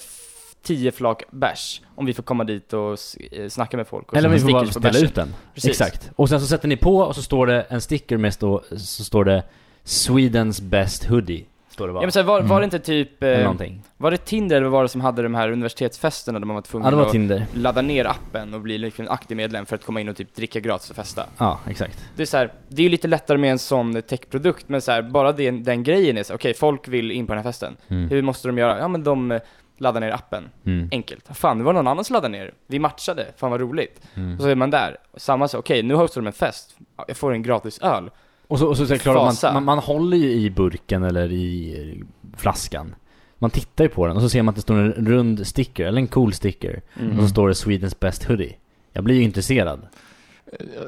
[0.64, 2.92] 10 flak bärs om vi får komma dit och
[3.32, 5.34] eh, snacka med folk och Eller om vi får bara ställa ut den.
[5.54, 5.70] Precis.
[5.70, 6.12] Exakt.
[6.16, 9.04] Och sen så sätter ni på och så står det en sticker med stå, så
[9.04, 9.44] står det
[9.92, 11.46] Swedens best hoodie.
[11.70, 12.00] Står det bara.
[12.02, 12.60] Ja, men så här, var, var Mm.
[12.60, 13.82] det inte typ, eller eh, någonting.
[13.98, 16.86] var det Tinder eller var det som hade de här universitetsfesterna där man var tvungen
[16.86, 17.46] Ja, det var att Tinder.
[17.54, 20.36] ladda ner appen och bli liksom en aktiv medlem för att komma in och typ
[20.36, 21.26] dricka gratis och festa?
[21.38, 22.06] Ja, exakt.
[22.16, 24.92] Det är så här, det är ju lite lättare med en sån techprodukt, men så
[24.92, 27.78] här, bara den, den grejen är så okej, folk vill in på den här festen.
[27.88, 28.10] Mm.
[28.10, 28.80] Hur måste de göra?
[28.80, 29.42] Ja men de eh,
[29.78, 30.50] laddar ner appen.
[30.66, 30.90] Mm.
[30.92, 31.26] Enkelt.
[31.34, 32.54] Fan, det var någon annan som laddade ner.
[32.68, 33.26] Vi matchade.
[33.38, 34.02] Fan vad roligt.
[34.16, 34.36] Mm.
[34.36, 34.98] Och så är man där.
[35.18, 36.76] Samma sak, okej, nu hostar de en fest.
[36.98, 38.10] Ja, Jag får en gratis öl.
[38.48, 41.76] Och så, och så, så klart man, man, man håller ju i burken eller i
[42.00, 42.06] eh,
[42.38, 42.96] flaskan.
[43.40, 45.86] Man tittar ju på den och så ser man att det står en rund sticker,
[45.86, 46.82] eller en cool sticker.
[47.00, 47.18] Mm.
[47.18, 48.56] Och så står det Swedens best hoodie.
[48.94, 49.88] Jag blir ju intresserad.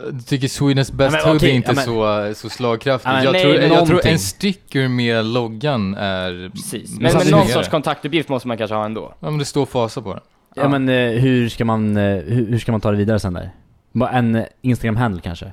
[0.06, 3.06] Jag tycker Swedens Best Ja, men Hoodie okej, är inte ja, men- så, så slagkraftigt.
[3.08, 6.50] Ja, men jag, nej, tror, jag tror en sticker med loggan är...
[6.50, 7.00] Precis.
[7.00, 9.14] Men Men, någon sorts kontaktuppgift måste man kanske ha ändå.
[9.20, 10.22] Ja men det står fasa på den.
[10.56, 10.70] Ja, Ja.
[10.70, 13.52] men eh, hur ska man, eh, hur, hur ska man ta det vidare sen där?
[13.92, 15.52] Bara En eh, Instagram-handle kanske?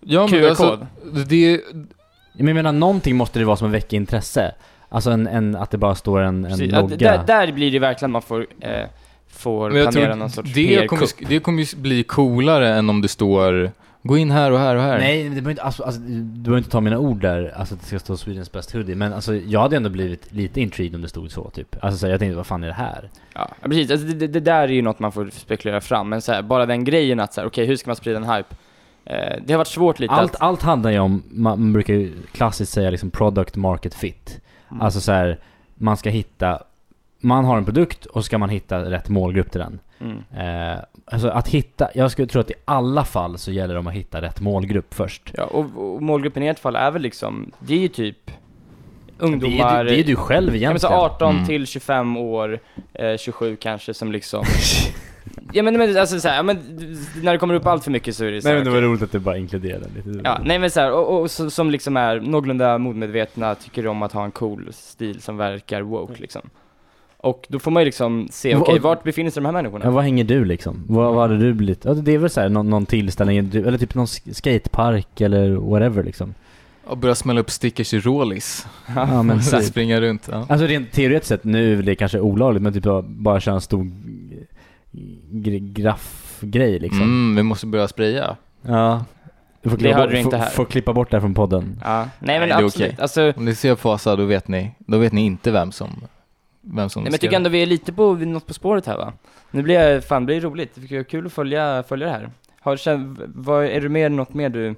[0.00, 0.48] Ja men QR-kod.
[0.48, 0.86] alltså,
[1.26, 1.60] det,
[2.32, 4.54] Men jag menar, någonting måste det vara som väcker intresse.
[4.88, 6.72] Alltså en, en, att det bara står en, en Precis.
[6.72, 6.96] Ja, logga.
[6.96, 8.70] där, där blir det verkligen man får, eh,
[9.28, 12.90] får men jag planera tror någon sorts det kommer, det kommer ju bli coolare än
[12.90, 13.72] om det står
[14.06, 14.98] Gå in här och här och här.
[14.98, 17.80] Nej, det behöver inte, alltså, alltså, du behöver inte ta mina ord där, alltså att
[17.80, 21.02] det ska stå Swedens best hoodie, men alltså jag hade ändå blivit lite intrigued om
[21.02, 21.76] det stod så typ.
[21.80, 23.10] Alltså så jag tänkte, vad fan är det här?
[23.34, 23.90] Ja, precis.
[23.90, 26.66] Alltså, det, det, där är ju något man får spekulera fram, men så här, bara
[26.66, 28.54] den grejen att så här, okej, hur ska man sprida en hype?
[29.06, 30.42] Eh, det har varit svårt lite Allt, att...
[30.42, 34.40] allt handlar ju om, man, brukar ju klassiskt säga liksom product market fit.
[34.70, 34.82] Mm.
[34.82, 35.38] Alltså så här,
[35.74, 36.62] man ska hitta,
[37.20, 39.78] man har en produkt och ska man hitta rätt målgrupp till den.
[40.00, 40.18] Mm.
[40.74, 43.86] Eh, alltså att hitta, jag skulle tro att i alla fall så gäller det om
[43.86, 45.32] att hitta rätt målgrupp först.
[45.36, 48.30] Ja, och, och målgruppen i ert fall är väl liksom, det är ju typ
[49.18, 49.84] ungdomar...
[49.84, 51.10] Det är, ju- det är du själv Ja, men så egentligen.
[51.14, 51.46] 18 Mm.
[51.46, 52.60] till 25 år,
[52.94, 54.44] eh, 27 kanske som liksom...
[55.52, 56.56] ja men, men alltså så här, ja, men
[57.22, 58.70] när det kommer upp allt för mycket så är det så Nej här, men det
[58.70, 58.88] var okej.
[58.90, 60.20] roligt att du bara inkluderade lite.
[60.24, 64.02] Ja, nej men så här, och, och så, som liksom är någorlunda modmedvetna, tycker om
[64.02, 66.42] att ha en cool stil som verkar woke liksom.
[67.18, 69.84] Och då får man ju liksom se, okej, och- vart befinner sig de här människorna?
[69.84, 70.84] Ja, vad hänger du liksom?
[70.88, 71.84] Vad, vad hade du blivit?
[71.84, 75.50] Ja, det är väl såhär någon, någon tillställning, du- eller typ någon sk- skatepark eller
[75.56, 76.34] whatever liksom.
[76.84, 78.66] Och börja smälla upp stickers i Rålis.
[78.96, 79.66] Ja men Så typ.
[79.66, 80.28] springa runt.
[80.32, 80.46] Ja.
[80.48, 83.60] Alltså rent teoretiskt sett, nu är det kanske olagligt men typ bara, bara köra en
[83.60, 83.86] stor
[85.60, 87.02] graffgrej liksom.
[87.02, 88.36] Mm, vi måste börja spraya.
[88.62, 89.04] Ja.
[89.62, 90.50] Du får klippa, du inte får, här.
[90.50, 91.80] får klippa bort det här från podden.
[91.84, 92.96] Ja, nej men Nej, absolut, okej.
[93.02, 95.88] alltså, Om ni ser Fasa, då vet ni, då vet ni inte vem som,
[96.60, 98.96] vem som nej, men jag tycker ändå vi är lite på, något på spåret här
[98.96, 99.12] va?
[99.50, 102.30] Nu blir jag, fan blir det roligt, det är kul att följa, följa det här.
[102.60, 104.74] Har, känn, vad, är det mer, något mer du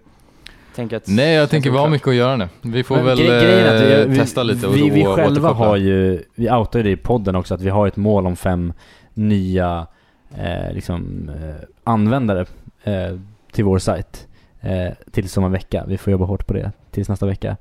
[0.75, 1.09] tänker att...
[1.09, 2.49] Nej, jag tänker vi har mycket att göra nu.
[2.63, 5.05] Vi får Men väl gre- grejen är att eh, vi- testa lite och vi, vi
[5.05, 5.53] själva återkoppla.
[5.67, 8.37] har ju, vi outar ju det i podden också, att vi har ett mål om
[8.37, 8.73] fem
[9.15, 9.87] nya
[10.37, 12.47] eh, liksom, eh, användare
[12.85, 13.17] eh,
[13.53, 14.27] till vår sajt.
[14.61, 15.85] Eh, tills om en vecka.
[15.89, 17.57] Vi får jobba hårt på det tills nästa vecka.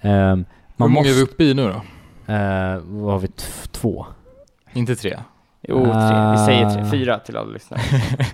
[0.00, 0.10] Eh,
[0.76, 1.82] Hur många är vi uppe i nu då?
[2.32, 3.28] Eh, vad har vi?
[3.28, 4.06] T- två?
[4.72, 5.18] Inte tre?
[5.62, 6.30] Jo, tre.
[6.32, 6.90] Vi säger tre, Ah.
[6.90, 7.80] fyra till alla lyssnare.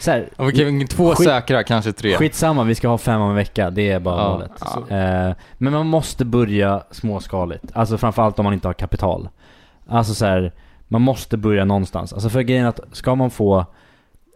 [0.00, 2.16] Så här, Okej, två Skit- säkra, kanske tre.
[2.16, 3.70] Skitsamma, vi ska ha fem om en vecka.
[3.70, 4.52] Det är bara Ja, målet.
[4.90, 4.96] ja.
[4.96, 7.64] Eh, men man måste börja småskaligt.
[7.72, 9.28] Alltså framförallt om man inte har kapital.
[9.88, 10.52] Alltså så här,
[10.92, 12.12] man måste börja någonstans.
[12.12, 13.66] Alltså för grejen att ska man få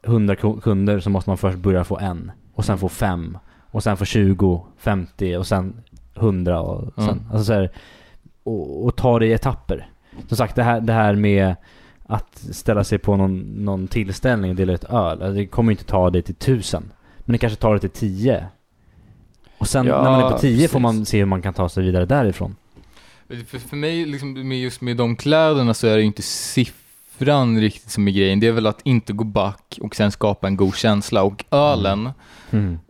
[0.03, 2.31] 100 ku- kunder så måste man först börja få en.
[2.55, 3.39] Och sen få fem.
[3.71, 5.75] Och sen få 20, 50 och sen
[6.15, 7.25] 100 och sen, Mm.
[7.31, 7.71] alltså så här,
[8.43, 9.89] och, och ta det i etapper.
[10.29, 11.55] Som sagt, det här, det här med
[12.07, 14.93] att ställa sig på någon, någon tillställning och dela ut öl.
[15.23, 16.93] Alltså det kommer ju inte ta det till tusen.
[17.19, 18.47] Men det kanske tar det till tio.
[19.59, 20.83] Och sen Ja, när man är på tio får precis.
[20.83, 22.57] man se hur man kan ta sig vidare därifrån.
[23.29, 27.91] För, för mig, liksom, med just med de kläderna så är det inte siffran riktigt
[27.91, 28.41] som är grejen.
[28.41, 31.23] Det är väl att inte gå back och sen skapa en god känsla.
[31.23, 32.11] Och ölen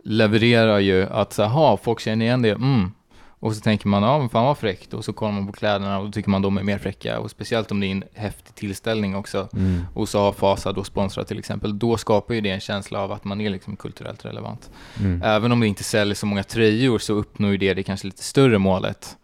[0.03, 2.49] levererar ju att så här, "Ha, folk känner igen det.
[2.49, 2.91] Mm.
[3.39, 4.93] Och så tänker man, ja men fan vad fräckt.
[4.93, 7.19] Och så kollar man på kläderna och då tycker man de är mer fräcka.
[7.19, 9.49] Och speciellt om det är en häftig tillställning också.
[9.53, 9.85] Mm.
[9.93, 11.79] Och så har Fasa då sponsrat till exempel.
[11.79, 14.69] Då skapar ju det en känsla av att man är liksom kulturellt relevant.
[14.99, 15.21] Mm.
[15.21, 18.23] Även om det inte säljer så många tröjor så uppnår ju det det kanske lite
[18.23, 19.17] större målet.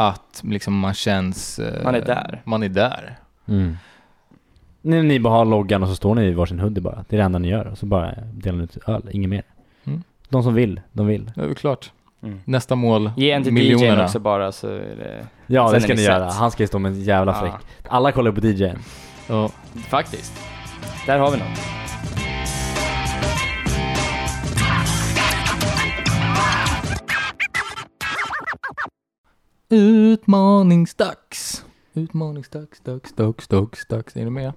[0.00, 1.58] Att liksom man känns...
[1.58, 2.42] eh, Man är där.
[2.44, 3.18] Man är där.
[3.48, 3.76] Mm.
[4.82, 7.04] Ni, ni bara har loggan och så står ni i varsin hoodie bara.
[7.08, 7.64] Det är det enda ni gör.
[7.66, 9.42] Och så bara delar ni ut öl, inget mer.
[9.84, 10.02] Mm.
[10.28, 11.30] De som vill, de vill.
[11.34, 11.92] Det är väl klart.
[12.22, 12.40] Mm.
[12.44, 15.26] Nästa mål, Ge en till DJn också bara så är det...
[15.46, 16.30] Ja, Sen det ska ni ni göra.
[16.30, 17.40] Han ska ju stå med en jävla Ja.
[17.40, 17.66] fräck.
[17.88, 18.78] Alla kollar på DJn.
[19.28, 19.50] Ja.
[19.88, 20.32] Faktiskt.
[21.06, 21.58] Där har vi något.
[29.70, 31.64] Utmaningsdags.
[31.94, 34.16] Utmaningsdags, dags, dags, dags, dags.
[34.16, 34.52] Är du med?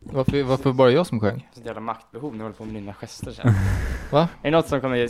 [0.00, 1.48] Varför, varför bara jag som sjöng?
[1.54, 3.52] Sånt jävla maktbehov när jag håller på med mina gester sen.
[4.10, 4.28] Va?
[4.42, 5.08] Är det något som kommer Är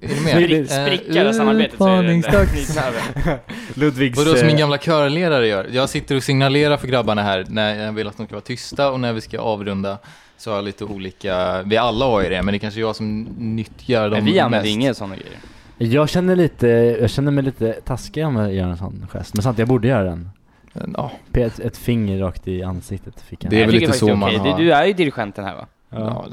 [0.00, 0.36] du med?
[0.36, 2.52] spri- Eh, spricka det samarbetet så är det den där Utmaningsdags.
[2.66, 3.38] knytnäven.
[3.74, 4.18] Ludvigs...
[4.18, 5.68] Vadå som min eh, gamla körledare gör?
[5.72, 8.90] Jag sitter och signalerar för grabbarna här när jag vill att de ska vara tysta
[8.90, 9.98] och när vi ska avrunda
[10.36, 12.96] så har jag lite olika, vi alla har ju det, men det är kanske jag
[12.96, 14.74] som nyttjar dem Men vi använder mest.
[14.82, 15.38] inga sådana grejer.
[15.82, 16.66] Jag känner lite,
[17.00, 19.34] jag känner mig lite taskig om jag gör en sån gest.
[19.34, 20.30] Men samtidigt, jag borde göra den.
[20.96, 23.50] Ja, Ett, ett finger rakt i ansiktet fick jag.
[23.50, 25.54] Det är väl lite så det är man har- Du, du är ju dirigenten här
[25.54, 25.66] va?
[25.90, 26.26] ja.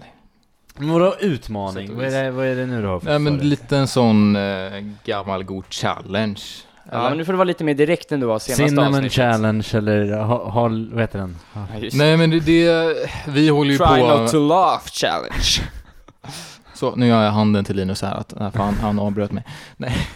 [0.77, 1.95] Men vadå utmaning?
[1.95, 4.35] Vad är, det, vad är det nu du har för Nej men lite en sån
[4.35, 4.41] eh,
[5.05, 6.41] gammal god challenge.
[6.91, 7.09] Ja, eller?
[7.09, 9.13] men nu får du vara lite mer direkt än du var senaste Cinnamon avsnittet.
[9.13, 11.35] challenge eller ha, ha, vad heter den?
[11.53, 11.65] Ja.
[11.93, 12.95] Nej men det, det,
[13.27, 14.17] vi håller ju Try på...
[14.21, 15.61] not to laugh challenge.
[16.77, 19.43] Så, nu gör jag handen till Linus här, att nej, fan, han avbröt mig.
[19.77, 20.07] Nej.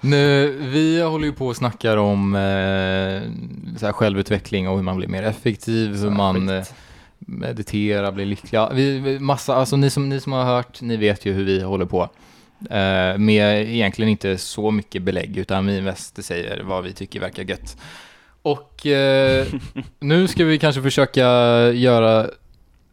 [0.00, 3.22] Nu, vi håller ju på och snackar om eh,
[3.78, 6.64] så här självutveckling och hur man blir mer effektiv, hur man eh,
[7.18, 8.60] mediterar, blir lycklig.
[8.72, 11.86] Vi, massa, alltså ni som, ni som har hört, ni vet ju hur vi håller
[11.86, 12.02] på.
[12.70, 17.42] Eh, med egentligen inte så mycket belägg, utan vi mest säger vad vi tycker verkar
[17.42, 17.76] gött.
[18.42, 19.46] Och eh,
[20.00, 21.22] nu ska vi kanske försöka
[21.72, 22.30] göra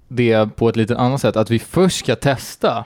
[0.08, 2.86] det på ett lite annat sätt, att vi först ska testa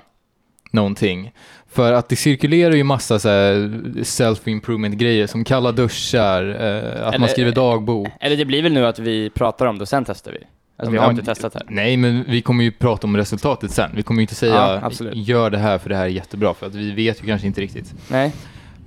[0.71, 1.31] någonting.
[1.71, 7.29] För att det cirkulerar ju massa self-improvement grejer som kalla duschar, eh, att Eller- man
[7.29, 8.07] skriver dagbok.
[8.19, 10.37] Eller det blir väl nu att vi pratar om det och sen testar vi.
[10.77, 11.63] Alltså vi har inte testat här.
[11.67, 13.91] Nej, men vi kommer ju prata om resultatet sen.
[13.95, 16.67] Vi kommer ju inte säga Ja, gör det här för det här är jättebra, för
[16.67, 17.93] att vi vet ju kanske inte riktigt.
[18.07, 18.33] Nej.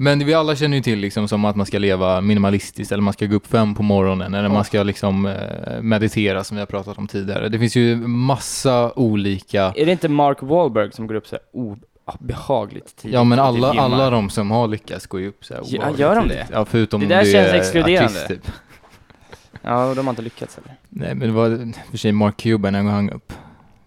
[0.02, 3.12] Men vi alla känner ju till liksom som att man ska leva minimalistiskt, eller man
[3.12, 6.66] ska gå upp fem på morgonen, eller man ska liksom eh, meditera som vi har
[6.66, 7.48] pratat om tidigare.
[7.48, 11.76] Det finns ju massa olika Är det inte Mark Wahlberg som går upp så här
[12.20, 13.14] obehagligt tidigt?
[13.14, 16.00] Ja men alla, alla de som har lyckats går ju upp så här Ja, obehagligt
[16.00, 16.46] gör de det?
[16.52, 18.04] Ja, förutom Det där du känns är exkluderande.
[18.04, 18.46] artist typ.
[19.62, 20.76] Ja, och de har inte lyckats eller?
[20.88, 23.32] Nej men det var för sig Mark Cuban han upp.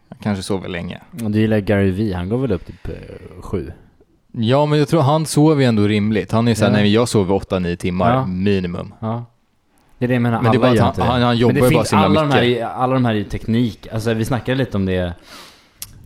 [0.09, 1.01] Han kanske sover länge.
[1.23, 3.71] Och du gillar Gary V, han går väl upp typ eh, sju?
[4.37, 6.31] Ja men jag tror han sover ju ändå rimligt.
[6.31, 6.77] Han är ju såhär, Ja.
[6.77, 8.25] nej jag sover 8-9 timmar Ja.
[8.25, 8.93] minimum.
[8.99, 9.25] Ja.
[9.97, 11.37] Det är det jag menar, Men det är alla bara att han- han- han Men
[11.37, 12.67] jobbar det ju bara så alla de, här, mycket.
[12.67, 15.13] alla de här är ju teknik, alltså vi snackade lite om det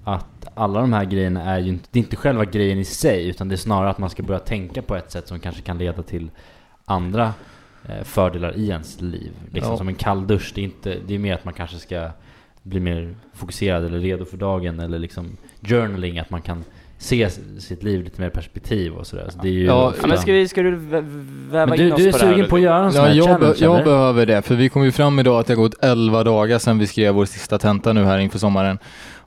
[0.04, 3.28] Att alla de här grejerna är ju inte, det är inte själva grejen i sig
[3.30, 5.78] utan det är snarare att man ska börja tänka på ett sätt som kanske kan
[5.78, 6.32] leda till
[6.86, 7.34] andra
[7.90, 9.32] eh, fördelar i ens liv.
[9.52, 9.78] Liksom Ja.
[9.78, 12.10] som en kall dusch, det är, inte, det är mer att man kanske ska
[12.64, 16.64] bli mer fokuserad eller redo för dagen eller liksom journaling, att man kan
[17.02, 19.28] se sitt liv lite mer perspektiv och sådär.
[19.30, 21.86] Så det är ju Ja, Ja, men ska, vi, ska du vä- väva Men in
[21.88, 22.34] du, oss du är på det här?
[22.34, 23.86] sugen på att göra en sån Ja, här jag, challenge be- jag eller?
[23.86, 26.80] behöver det, för vi kom ju fram idag att det har gått 11 dagar sedan
[26.80, 28.78] vi skrev vår sista tenta nu här inför sommaren.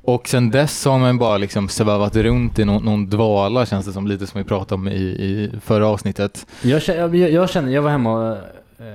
[0.05, 3.93] Och sen dess har man bara liksom svävat runt i någon, någon dvala känns det
[3.93, 6.47] som, lite som vi pratade om i, i förra avsnittet.
[6.63, 8.37] Jag känner, jag, jag känner, jag var hemma
[8.79, 8.87] eh,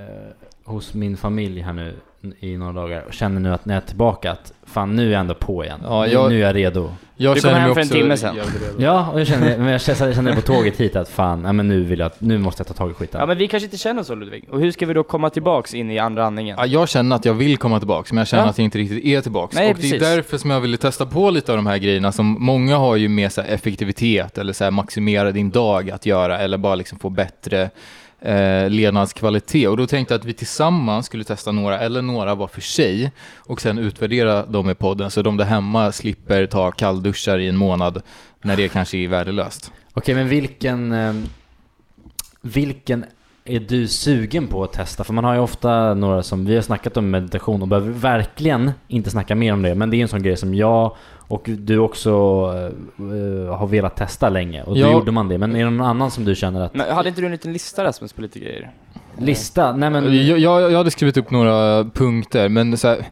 [0.63, 1.94] hos min familj här nu
[2.39, 5.12] i några dagar och känner nu att när jag är tillbaka att fan nu är
[5.12, 5.80] jag ändå på igen.
[5.84, 6.91] Ja, Nu- jag- Nu är jag redo.
[7.19, 8.38] Jag Du kom hem för en timme redo.
[8.77, 11.53] Ja, och jag känner, men jag känner, jag känner på tåget hit att fan, ja,
[11.53, 13.19] men nu vill jag, nu måste jag ta tag i skiten.
[13.19, 14.45] Ja men vi kanske inte känner så Ludvig.
[14.51, 16.56] Och hur ska vi då komma tillbaks in i andra andningen?
[16.60, 18.49] Ja, jag känner att jag vill komma tillbaka, men jag känner Ja.
[18.49, 19.51] att jag inte riktigt är tillbaka.
[19.60, 20.01] Nej, och det precis.
[20.01, 22.95] är därför som jag ville testa på lite av de här grejerna som många har
[22.95, 26.75] ju med så här effektivitet eller så här maximera din dag att göra eller bara
[26.75, 27.69] liksom få bättre
[28.21, 29.69] eh, levnadskvalitet.
[29.69, 33.12] Och då tänkte jag att vi tillsammans skulle testa några eller några var för sig
[33.38, 37.58] och sen utvärdera dem i podden så de där hemma slipper ta kallduschar i en
[37.58, 38.01] månad
[38.41, 39.71] när det kanske är värdelöst.
[39.93, 41.13] Okej, men vilken, eh,
[42.41, 43.06] vilken
[43.45, 45.03] är du sugen på att testa?
[45.03, 48.71] För man har ju ofta några som, vi har snackat om meditation och behöver verkligen
[48.88, 50.95] inte snacka mer om det, men det är en sån grej som jag
[51.28, 52.10] och du också
[52.98, 54.86] eh, har velat testa länge och Ja.
[54.88, 55.38] då gjorde man det.
[55.38, 57.54] Men är det någon annan som du känner att, Men hade inte du en liten
[57.54, 58.72] lista Rasmus på lite grejer?
[59.18, 59.76] lista?
[59.76, 63.06] Nej men, Jag, jag, jag hade skrivit upp några punkter, men så här,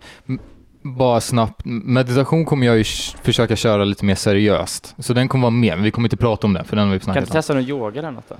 [0.81, 1.61] bara snabbt.
[1.65, 2.83] Meditation kommer jag ju
[3.23, 4.95] försöka köra lite mer seriöst.
[4.99, 6.93] Så den kommer vara med, men vi kommer inte prata om den, för den har
[6.93, 7.33] vi Kan snackat du om.
[7.33, 8.35] testa någon yoga eller något då?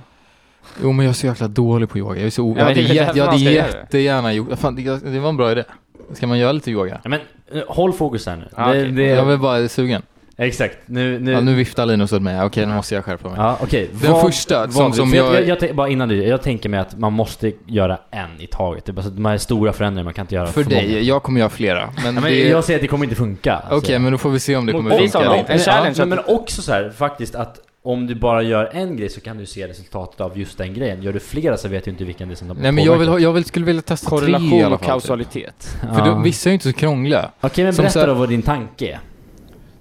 [0.82, 2.16] Jo, men jag är så jäkla dålig på yoga.
[2.16, 3.50] Jag, är så o- Ja, jag hade, jag hade det.
[3.52, 4.58] jättegärna gjort...
[4.58, 5.64] Fan, det, det var en bra idé.
[6.14, 7.00] Ska man göra lite yoga?
[7.02, 7.20] ja, men
[7.52, 8.44] eh, håll fokus här nu.
[8.56, 8.92] Ja, det, okej.
[8.92, 10.02] det, Jag är bara sugen.
[10.38, 12.42] Exakt, nu, nu, Ja, nu viftar Linus åt mig.
[12.44, 13.36] Okej, nu måste jag skärpa mig.
[13.40, 13.90] Ja, okej.
[14.02, 16.24] Den Vad- första, vad- som- som för jag, jag- jag, jag, tänk- bara innan du,
[16.24, 18.84] jag tänker mig att man måste göra en i taget.
[18.84, 20.70] Det är bara så att de här stora förändringarna, man kan inte göra För för
[20.70, 21.00] dig, många.
[21.00, 21.88] jag kommer göra flera.
[22.04, 22.48] Men, Ja, men det...
[22.48, 23.54] jag säger att det kommer inte funka.
[23.54, 23.76] alltså.
[23.78, 25.18] Okej, men då får vi se om det kommer funka.
[25.18, 25.32] honom.
[25.32, 25.52] eller inte.
[25.52, 28.96] En challenge Ja, att- men också så här, faktiskt att om du bara gör en
[28.96, 31.02] grej så kan du se resultatet av just den grejen.
[31.02, 33.22] Gör du flera så vet du inte vilken det är som Nej, men jag, vill,
[33.22, 35.00] jag vill, skulle vilja testa tre i Korrelation alla och fall.
[35.00, 35.08] typ.
[35.08, 35.76] kausalitet.
[35.94, 37.30] För då, vissa är ju inte så krångliga.
[37.40, 39.00] Okej, men som berätta här- då vad din tanke är.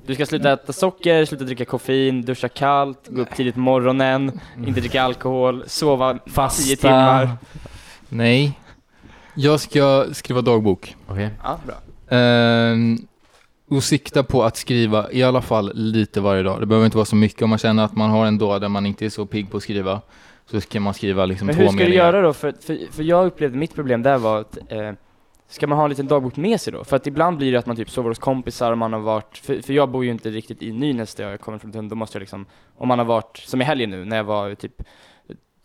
[0.08, 4.40] Du ska sluta äta socker, sluta dricka koffein, duscha kallt, gå upp tidigt på morgonen,
[4.68, 6.64] inte dricka alkohol, sova Fasta.
[6.64, 7.30] 10 timmar.
[8.10, 8.60] Nej.
[9.36, 10.96] Jag ska skriva dagbok.
[11.08, 11.30] Okej.
[11.44, 12.18] Ja, bra.
[12.18, 12.98] Ehm,
[13.68, 16.60] och sikta på att skriva i alla fall lite varje dag.
[16.60, 17.42] Det behöver inte vara så mycket.
[17.42, 19.58] Om man känner att man har en dag där man inte är så pigg på
[19.58, 20.02] att skriva
[20.46, 22.06] så kan man skriva liksom Men två hur ska du meningar.
[22.06, 22.34] göra då?
[22.34, 24.92] För, för, för jag upplevde, mitt problem där var att eh,
[25.48, 26.84] Ska man ha en liten dagbok med sig då?
[26.84, 29.38] För att ibland blir det att man typ sover hos kompisar och man har varit,
[29.38, 32.18] för, för jag bor ju inte riktigt i Nynäs där jag kommer från, då måste
[32.18, 32.46] jag liksom,
[32.78, 34.82] om man har varit, som i helgen nu, när jag var typ,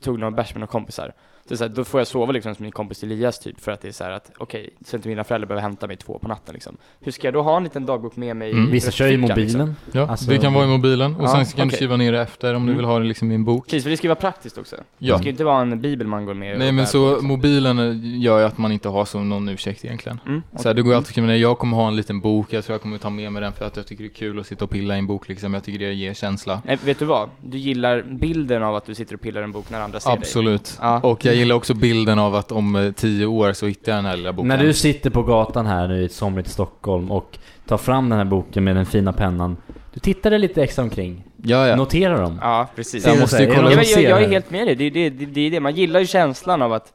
[0.02, 1.12] tog några bärs med några kompisar.
[1.50, 3.80] Så, så här, då får jag sova liksom som min kompis Elias typ, för att
[3.80, 6.28] det är så här att, okej, så inte mina föräldrar behöver hämta mig två på
[6.28, 6.76] natten liksom.
[7.00, 8.68] Hur ska jag då ha en liten dagbok med mig Mm.
[8.68, 9.66] i Vissa kör i bröstfickan, mobilen.
[9.84, 10.00] Liksom?
[10.00, 11.76] Ja, Alltså- det kan vara i mobilen och Ja, sen så kan du okej.
[11.76, 12.76] skriva ner det efter om du Mm.
[12.76, 13.64] vill ha det liksom i en bok.
[13.64, 14.76] Precis, för det ska ju vara praktiskt också.
[14.98, 15.12] Ja.
[15.14, 17.28] Det ska ju inte vara en bibel man går med Nej men så på, liksom.
[17.28, 20.20] mobilen eh, gör ju att man inte har som någon ursäkt egentligen.
[20.26, 20.42] Mm.
[20.56, 22.64] Så här, det går alltid att skriva ner, jag kommer ha en liten bok, jag
[22.64, 24.46] tror jag kommer ta med mig den för att jag tycker det är kul att
[24.46, 25.54] sitta och pilla i en bok liksom.
[25.54, 26.62] Jag tycker det ger känsla.
[26.64, 27.28] Nej, vet du vad?
[27.42, 30.10] Du gillar bilden av att du sitter och pillar i en bok när andra ser
[30.10, 30.18] dig.
[30.18, 30.78] Absolut.
[30.80, 31.00] Ja.
[31.00, 34.04] Och jag gillar också bilden av att om eh, tio år så hittar jag den
[34.04, 34.48] här lilla boken.
[34.48, 38.18] När du sitter på gatan här nu i ett somrigt Stockholm och tar fram den
[38.18, 39.56] här boken med den fina pennan.
[39.94, 41.24] Du tittar dig lite extra omkring.
[41.42, 41.76] Ja, ja.
[41.76, 42.38] Noterar dem.
[42.42, 43.06] Ja, precis.
[43.06, 44.74] Jag måste ju kolla- jag, jag ser är helt med dig.
[44.76, 45.60] Det, är det, det, det är det.
[45.60, 46.92] Man gillar ju känslan av att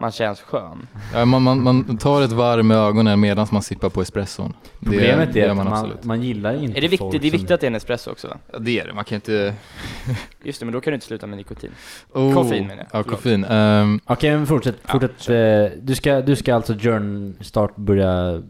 [0.00, 0.86] man känns skön.
[1.14, 4.54] ja man, man, man tar ett varv med ögonen medan man sippar på espresson.
[4.80, 6.04] Problemet det är att man, man, absolut.
[6.04, 6.98] man gillar inte Är det viktigt?
[6.98, 8.36] folk Det är som- viktigt att det är en espresso också va?
[8.52, 8.92] Ja, det är det.
[8.94, 9.54] Man kan inte...
[10.44, 11.70] Just det, men då kan du inte sluta med nikotin.
[12.12, 12.34] Oh.
[12.34, 13.00] Koffein menar jag.
[13.00, 13.44] Ja, koffein.
[13.44, 14.76] Ehm, Okej, men fortsätt.
[14.86, 18.42] Ja, fortsätt eh, du, ska, du ska alltså journal, start börja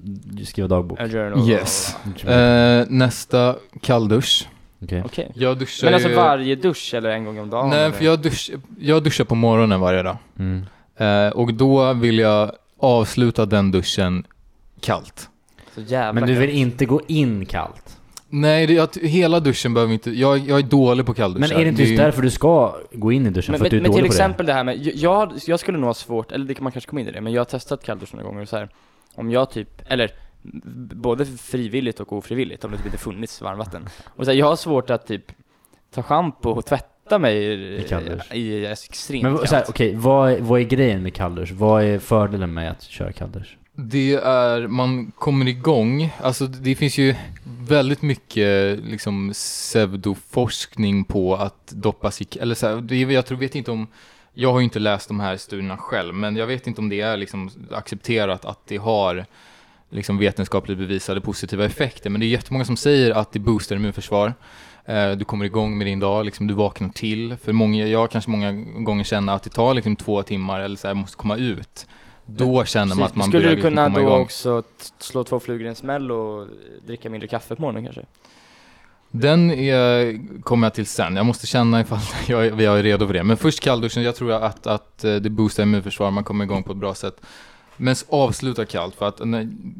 [0.44, 0.98] skriva dagbok?
[0.98, 1.50] Journal.
[1.50, 1.96] yes.
[2.24, 4.48] Eh, nästa, kalldusch.
[4.82, 5.02] Okej.
[5.06, 5.32] Okej.
[5.34, 7.70] Jag duschar Men alltså varje dusch eller en gång om dagen?
[7.70, 7.90] Nej, eller?
[7.92, 10.16] för jag, dusch, jag duschar på morgonen varje dag.
[10.38, 10.66] Mm.
[10.96, 14.26] Eh, och då vill jag avsluta den duschen
[14.80, 15.30] kallt.
[15.74, 16.58] Så jävla Men du vill kallt.
[16.58, 17.98] inte gå in kallt?
[18.28, 20.10] Nej, det, att hela duschen behöver inte...
[20.10, 21.48] Jag, jag är dålig på kallduschar.
[21.48, 23.52] Men är det inte just är- därför du ska gå in i duschen?
[23.52, 24.52] Men, för att du men, är men till dålig på exempel det.
[24.52, 27.08] här med, jag- jag, skulle nog ha svårt, eller det kan man kanske komma in
[27.08, 28.68] i det, men jag har testat kalldusch några gånger och så här,
[29.14, 30.10] om jag typ, eller
[30.42, 33.88] b- både frivilligt och ofrivilligt, om det typ inte funnits varmvatten.
[34.06, 35.32] Och så här, jag har svårt att typ
[35.94, 36.64] ta schampo och
[37.06, 37.36] tvätta mig
[37.80, 38.32] i, kalldusch.
[38.34, 38.70] i det?
[38.70, 39.68] extremt Men vad- kallt.
[39.68, 41.52] okej, vad, är- vad är grejen med kalldusch?
[41.52, 43.56] Vad är fördelen med att köra kalldusch?
[43.78, 47.14] Det är, man kommer igång, alltså det finns ju
[47.68, 53.38] väldigt mycket liksom pseudoforskning på att doppas i, eller så här, det, är- jag tror,
[53.38, 53.86] vet inte om,
[54.34, 57.00] jag har ju inte läst de här studierna själv, men jag vet inte om det
[57.00, 59.24] är liksom accepterat att det har
[59.90, 64.34] liksom vetenskapligt bevisade positiva effekter, men det är jättemånga som säger att det boostar immunförsvar.
[64.86, 67.36] Eh, Du kommer igång med din dag, liksom, du vaknar till.
[67.44, 70.86] För många, jag kanske många gånger känner att det tar liksom två timmar eller så
[70.86, 71.86] här, måste komma ut.
[72.26, 74.20] Då känner man att man Skulle börjar du kunna komma då igång.
[74.22, 74.62] också
[74.98, 76.46] slå två flugor i en smäll och
[76.86, 78.02] dricka mindre kaffe på morgonen kanske?
[79.10, 81.16] Den är, kommer jag till sen.
[81.16, 83.22] Jag måste känna ifall jag, är- jag är redo för det.
[83.22, 86.72] Men först kallduschen, jag tror att, att eh, det boostar immunförsvar, man kommer igång på
[86.72, 87.20] ett bra sätt.
[87.76, 89.20] Men avsluta kallt för att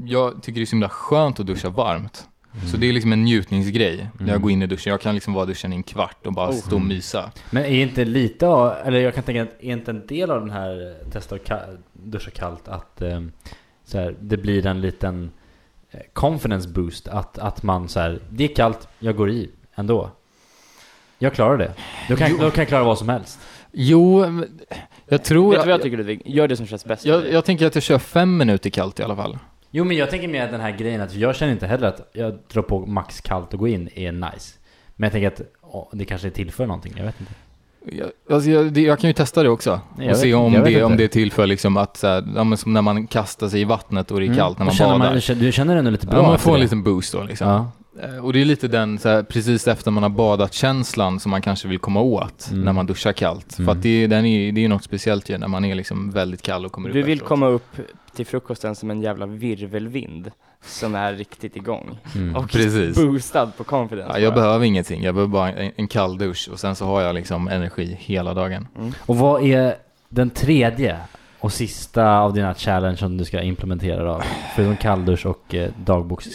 [0.05, 2.25] jag tycker det är så himla skönt att duscha varmt.
[2.71, 4.43] Så det är liksom en njutningsgrej när jag Mm.
[4.43, 4.91] går in i duschen.
[4.91, 6.55] Jag kan liksom vara i duschen i en kvart och bara Oh.
[6.55, 7.31] stå och mysa.
[7.51, 10.41] Men är inte lite av, eller jag kan tänka att är inte en del av
[10.41, 13.21] den här testa att ka- duscha kallt att eh,
[13.85, 15.31] så här, det blir en liten
[15.91, 20.11] eh, confidence boost att, att man så här, det är kallt, jag går i ändå.
[21.19, 21.73] Jag klarar det.
[22.09, 22.37] Då kan, Jo.
[22.41, 23.39] då kan jag klara vad som helst.
[23.73, 24.25] Jo,
[25.09, 25.51] jag tror...
[25.53, 26.23] Vet du vad jag tycker Ludvig?
[26.25, 29.03] Gör det som känns bäst jag, jag tänker att jag kör fem minuter kallt i
[29.03, 29.39] alla fall.
[29.77, 32.35] Jo men jag tänker mer den här grejen att jag känner inte heller att jag
[32.53, 34.55] drar på max kallt och går in är nice.
[34.97, 37.33] Men jag tänker att åh, det kanske tillför någonting, jag vet inte.
[37.97, 39.81] Jag, alltså jag, det, jag kan ju testa det också.
[39.99, 42.83] Jag och se om det, om det tillför liksom att så här, ja, som när
[42.83, 44.39] man kastar sig i vattnet och det är Mm.
[44.39, 45.15] kallt när Och man badar.
[45.15, 47.49] du känner- Du känner ändå lite bra ja, man får en liten boost då liksom.
[47.49, 47.71] Ja.
[48.03, 51.31] Eh, Och det är lite den så här, precis efter man har badat känslan som
[51.31, 52.65] man kanske vill komma åt Mm.
[52.65, 53.59] när man duschar kallt.
[53.59, 53.67] Mm.
[53.67, 55.75] För att det, är- den är, det är ju något speciellt ju när man är
[55.75, 57.29] liksom väldigt kall och kommer Du upp vill efteråt.
[57.29, 57.77] komma upp
[58.15, 60.31] till frukosten som en jävla virvelvind
[60.65, 61.99] som är riktigt igång.
[62.15, 62.37] Mm.
[62.37, 62.97] Och Precis.
[62.97, 64.13] boostad på confidence.
[64.13, 64.41] Ja, jag bara.
[64.45, 67.49] behöver ingenting, jag behöver bara en, en kall dusch och sen så har jag liksom
[67.49, 68.69] energi hela dagen.
[69.07, 69.77] Och vad är
[70.09, 70.97] den tredje
[71.47, 74.23] och sista av dina challenge som du ska implementera då?
[74.55, 75.71] Förutom kalldusch och eh,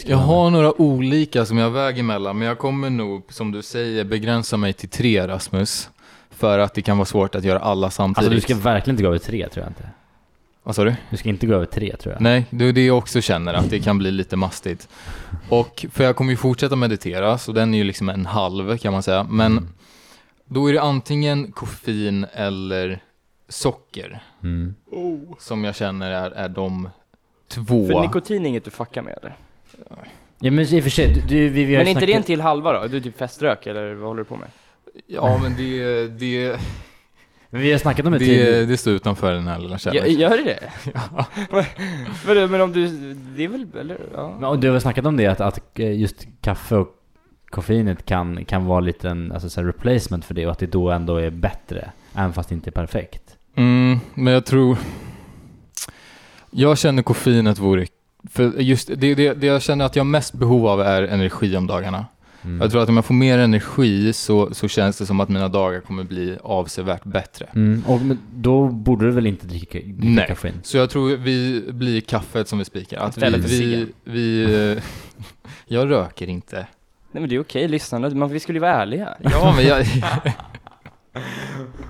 [0.06, 4.04] Jag har några olika som jag väger mellan, men jag kommer nog, som du säger,
[4.04, 5.90] begränsa mig till tre Rasmus.
[6.30, 8.18] För att det kan vara svårt att göra alla samtidigt.
[8.32, 9.88] Alltså du ska verkligen inte gå över tre tror jag inte.
[10.62, 10.94] Vad sa du?
[11.10, 12.22] Du ska inte gå över tre tror jag.
[12.22, 14.88] Nej, det är det jag också känner, att det kan bli lite mastigt.
[15.48, 18.92] Och, för jag kommer ju fortsätta meditera, så den är ju liksom en halv kan
[18.92, 19.26] man säga.
[19.30, 19.68] Men Mm.
[20.46, 23.00] då är det antingen koffein eller
[23.48, 24.74] socker Mm.
[25.38, 26.88] som jag känner är, är de
[27.48, 27.86] två.
[27.86, 29.36] För nikotin är inget du fuckar med eller?
[30.38, 32.12] Ja men i och för sig, du, du, vi, vi har Men ju inte det
[32.12, 32.88] en snackat- till halva då?
[32.88, 34.48] Du är typ feströk eller vad håller du på med?
[35.06, 36.58] Ja, men det, det,
[37.50, 38.64] vi har snackat om det, det, tidigare.
[38.64, 40.20] det står utanför den här lilla challengen.
[40.20, 40.70] gör det det?
[42.26, 43.98] men, men om du, det är väl, eller?
[44.14, 44.36] Ja.
[44.40, 46.88] Men, och du har väl snackat om det att, att eh, just kaffe och
[47.50, 50.66] koffeinet kan, kan vara lite en alltså, så här replacement för det och att det
[50.66, 51.90] då ändå är bättre.
[52.14, 53.36] Även fast det inte är perfekt.
[53.54, 54.78] Mm, men jag tror...
[56.50, 57.86] Jag känner koffeinet vore...
[58.30, 61.56] För just det, det, det jag känner att jag har mest behov av är energi
[61.56, 62.06] om dagarna.
[62.44, 62.60] Mm.
[62.60, 65.48] Jag tror att om jag får mer energi så, så känns det som att mina
[65.48, 67.46] dagar kommer bli avsevärt bättre.
[67.54, 67.84] Mm.
[67.86, 70.28] Och men, då borde du väl inte dricka, dricka Nej.
[70.28, 70.60] koffein?
[70.62, 72.98] Så jag tror vi blir kaffet som vi spikar.
[72.98, 74.80] Att vi, vi, vi,
[75.66, 76.56] Jag röker inte.
[76.56, 79.16] Nej men det är okej, lyssnarna, vi skulle ju vara ärliga.
[79.20, 79.86] Ja, men jag,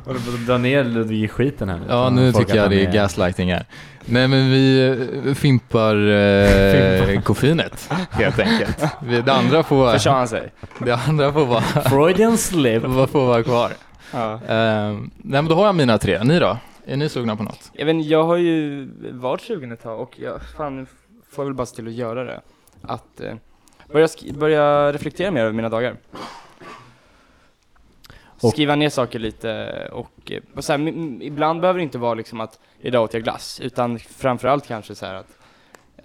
[0.07, 1.85] Har du fått dra ner Ludvig i skiten här nu?
[1.89, 3.65] ja nu tycker att jag det är gaslighting här.
[4.05, 4.89] Nej men vi
[5.27, 8.85] eh, fimpar eh, koffeinet helt enkelt.
[9.03, 10.53] Vi- Det andra får, Försade han sig?
[10.79, 12.83] det andra får vara, Freudian slip.
[12.85, 13.71] vad får vara kvar.
[14.13, 14.33] Ja.
[14.35, 14.41] Eh,
[15.17, 16.25] nej men då har jag mina tre.
[16.25, 16.57] Ni då?
[16.87, 17.71] Är ni sugna på något?
[17.73, 20.87] Jag vet jag har ju varit sugen ett tag och jag fan
[21.33, 22.41] får väl bara se till att göra det.
[22.83, 23.35] Att eh,
[23.93, 25.97] börja, börja reflektera mer över mina dagar.
[28.43, 30.89] Och- Skriva ner saker lite och, och så här,
[31.23, 35.07] ibland behöver det inte vara liksom att idag åt jag glass, utan framförallt kanske så
[35.07, 35.39] här att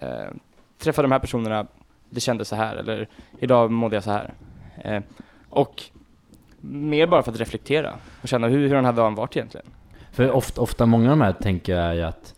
[0.00, 0.34] eh,
[0.78, 1.66] träffa de här personerna,
[2.10, 3.08] det kändes så här, eller
[3.38, 4.34] idag mådde jag så här.
[4.84, 5.02] Eh,
[5.50, 5.82] och
[6.60, 9.66] mer bara för att reflektera och känna hur, hur den här dagen varit egentligen.
[10.12, 12.34] För ofta, ofta många av de här tänker jag ju att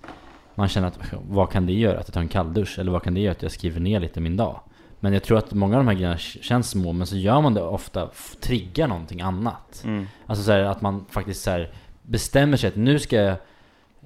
[0.55, 0.99] man känner att
[1.29, 2.79] vad kan det göra att jag tar en kalldusch?
[2.79, 4.61] Eller vad kan det göra att jag skriver ner lite min dag?
[5.01, 7.55] Men jag tror att många av de här grejerna känns små, men så gör man
[7.55, 8.09] det ofta,
[8.41, 9.85] triggar någonting annat.
[10.27, 11.73] Alltså så här, att man faktiskt så här,
[12.03, 13.37] bestämmer sig att nu ska jag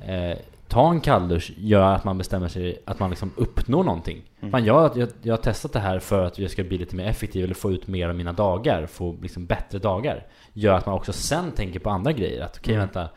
[0.07, 0.38] eh,
[0.68, 4.22] ta en kalldusch, gör att man bestämmer sig att man liksom uppnår någonting.
[4.40, 4.53] Mm.
[4.53, 7.05] Man, jag, jag, jag har testat det här för att jag ska bli lite mer
[7.07, 10.26] effektiv eller få ut mer av mina dagar, få liksom bättre dagar.
[10.53, 12.86] Gör att man också sen tänker på andra grejer, att okej Mm.
[12.86, 13.09] vänta,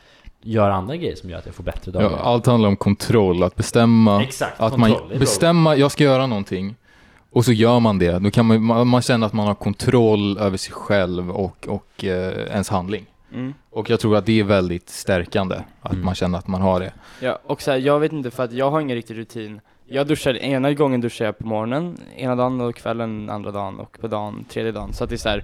[0.42, 2.10] gör andra grejer som gör att jag får bättre dagar.
[2.12, 4.24] Ja, allt handlar om kontroll, att bestämma.
[4.24, 6.76] Exakt, Att kontroll, man bestämma, jag ska göra någonting.
[7.32, 8.20] Och så gör man det.
[8.20, 12.04] Då kan man, man, man känner att man har kontroll över sig själv och, och
[12.04, 13.06] eh, ens handling.
[13.34, 13.54] Mm.
[13.70, 15.56] Och jag tror att det är väldigt stärkande.
[15.82, 16.06] Att Mm.
[16.06, 16.94] man känner att man har det.
[17.22, 19.62] Ja, och så här, jag vet inte för att jag har ingen riktig rutin.
[19.86, 23.98] Jag duschar, ena gången duschar jag på morgonen, ena dagen och kvällen andra dagen och
[24.02, 24.94] på dagen tredje dagen.
[24.94, 25.44] Så att det är så här,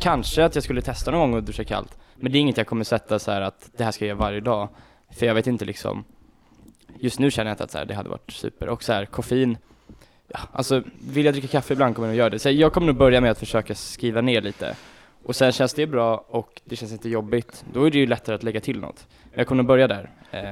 [0.00, 1.98] kanske att jag skulle testa någon gång att duscha kallt.
[2.16, 4.18] Men det är inget jag kommer sätta så här att det här ska jag göra
[4.18, 4.68] varje dag.
[5.10, 6.04] För jag vet inte liksom,
[6.98, 8.68] just nu känner jag inte att så här, det hade varit super.
[8.68, 9.56] Och så här, koffein,
[10.28, 12.38] ja, alltså vill jag dricka kaffe ibland kommer jag nog göra det.
[12.38, 14.74] Så jag kommer nog börja med att försöka skriva ner lite.
[15.24, 18.34] Och sen känns det bra och det känns inte jobbigt, då är det ju lättare
[18.36, 19.06] att lägga till något.
[19.30, 20.10] Men jag kommer nog börja där.
[20.30, 20.42] Eh,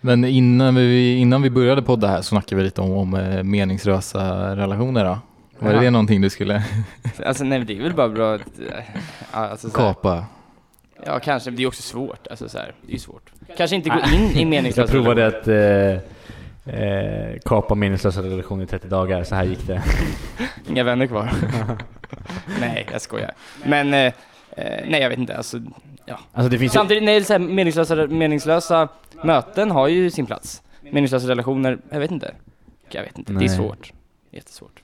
[0.00, 3.42] Men innan vi, innan vi började podda här så snackade vi lite om, om eh,
[3.42, 5.18] meningslösa relationer då.
[5.58, 5.82] Var Jaha.
[5.82, 6.64] det någonting du skulle
[7.26, 8.84] Alltså nej det är väl bara bra att, äh,
[9.30, 10.24] alltså, kapa?
[11.06, 13.30] Ja kanske, men det är också svårt, alltså så här, det är svårt.
[13.56, 15.96] Kanske inte gå in i meningslösa Jag provade relationer.
[15.96, 16.10] att Eh,
[17.44, 19.82] kapa meningslösa relationer i 30 dagar, så här gick det.
[20.68, 21.30] Inga vänner kvar.
[22.60, 23.30] nej, jag skojar.
[23.64, 24.12] Men, eh,
[24.50, 25.36] eh, nej jag vet inte.
[25.36, 25.60] Alltså,
[26.32, 28.88] Alltså det finns ju, samtidigt, nej, så här, meningslösa, meningslösa
[29.22, 30.62] möten har ju sin plats.
[30.80, 32.34] Meningslösa relationer, jag vet inte.
[32.90, 33.44] Jag vet inte, det Nej.
[33.44, 33.92] är svårt.
[34.30, 34.83] Jättesvårt.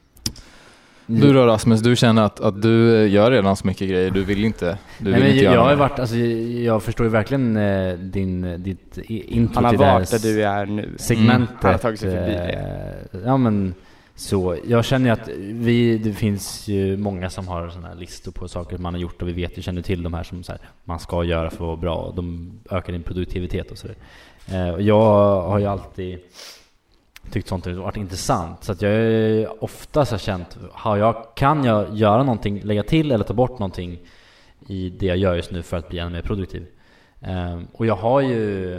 [1.11, 4.24] Du då Rasmus, du känner att, att du eh, gör redan så mycket grejer, du
[4.24, 7.06] vill inte, du vill Nej, men inte jag, göra jag har varit, alltså, jag förstår
[7.06, 10.88] ju verkligen eh, din, ditt i- intro Han har varit där du är nu.
[10.96, 11.56] segmentet.
[11.61, 12.98] Han har tagit sig förbi det.
[13.12, 13.74] eh, Ja men
[14.14, 18.32] så, jag känner ju att vi, det finns ju många som har sådana här listor
[18.32, 20.52] på saker man har gjort och vi vet ju, känner till de här som så
[20.52, 23.96] här, man ska göra för att vara bra och de ökar din produktivitet och sådär.
[24.52, 26.18] Eh, och jag har ju alltid
[27.31, 28.64] tyckt sånt har varit intressant.
[28.64, 33.12] Så att jag är oftast har känt, har jag, kan jag göra någonting, lägga till
[33.12, 33.99] eller ta bort någonting
[34.66, 36.66] i det jag gör just nu för att bli ännu mer produktiv?
[37.20, 38.78] Ehm, och jag har ju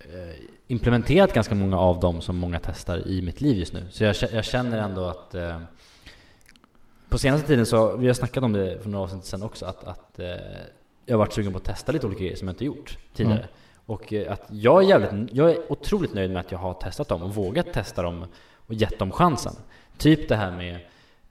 [0.00, 0.34] eh,
[0.66, 3.86] implementerat ganska många av dem som många testar i mitt liv just nu.
[3.90, 5.60] Så jag, jag känner ändå att eh,
[7.08, 9.84] på senaste tiden så, vi har snackat om det för några avsnitt sedan också, att,
[9.84, 10.26] att eh,
[11.06, 13.38] jag har varit sugen på att testa lite olika grejer som jag inte gjort tidigare.
[13.38, 13.50] Mm.
[13.88, 17.08] Och eh, att jag är jävligt, jag är otroligt nöjd med att jag har testat
[17.08, 18.26] dem och vågat testa dem
[18.66, 19.52] och gett dem chansen.
[19.98, 20.78] Typ det här med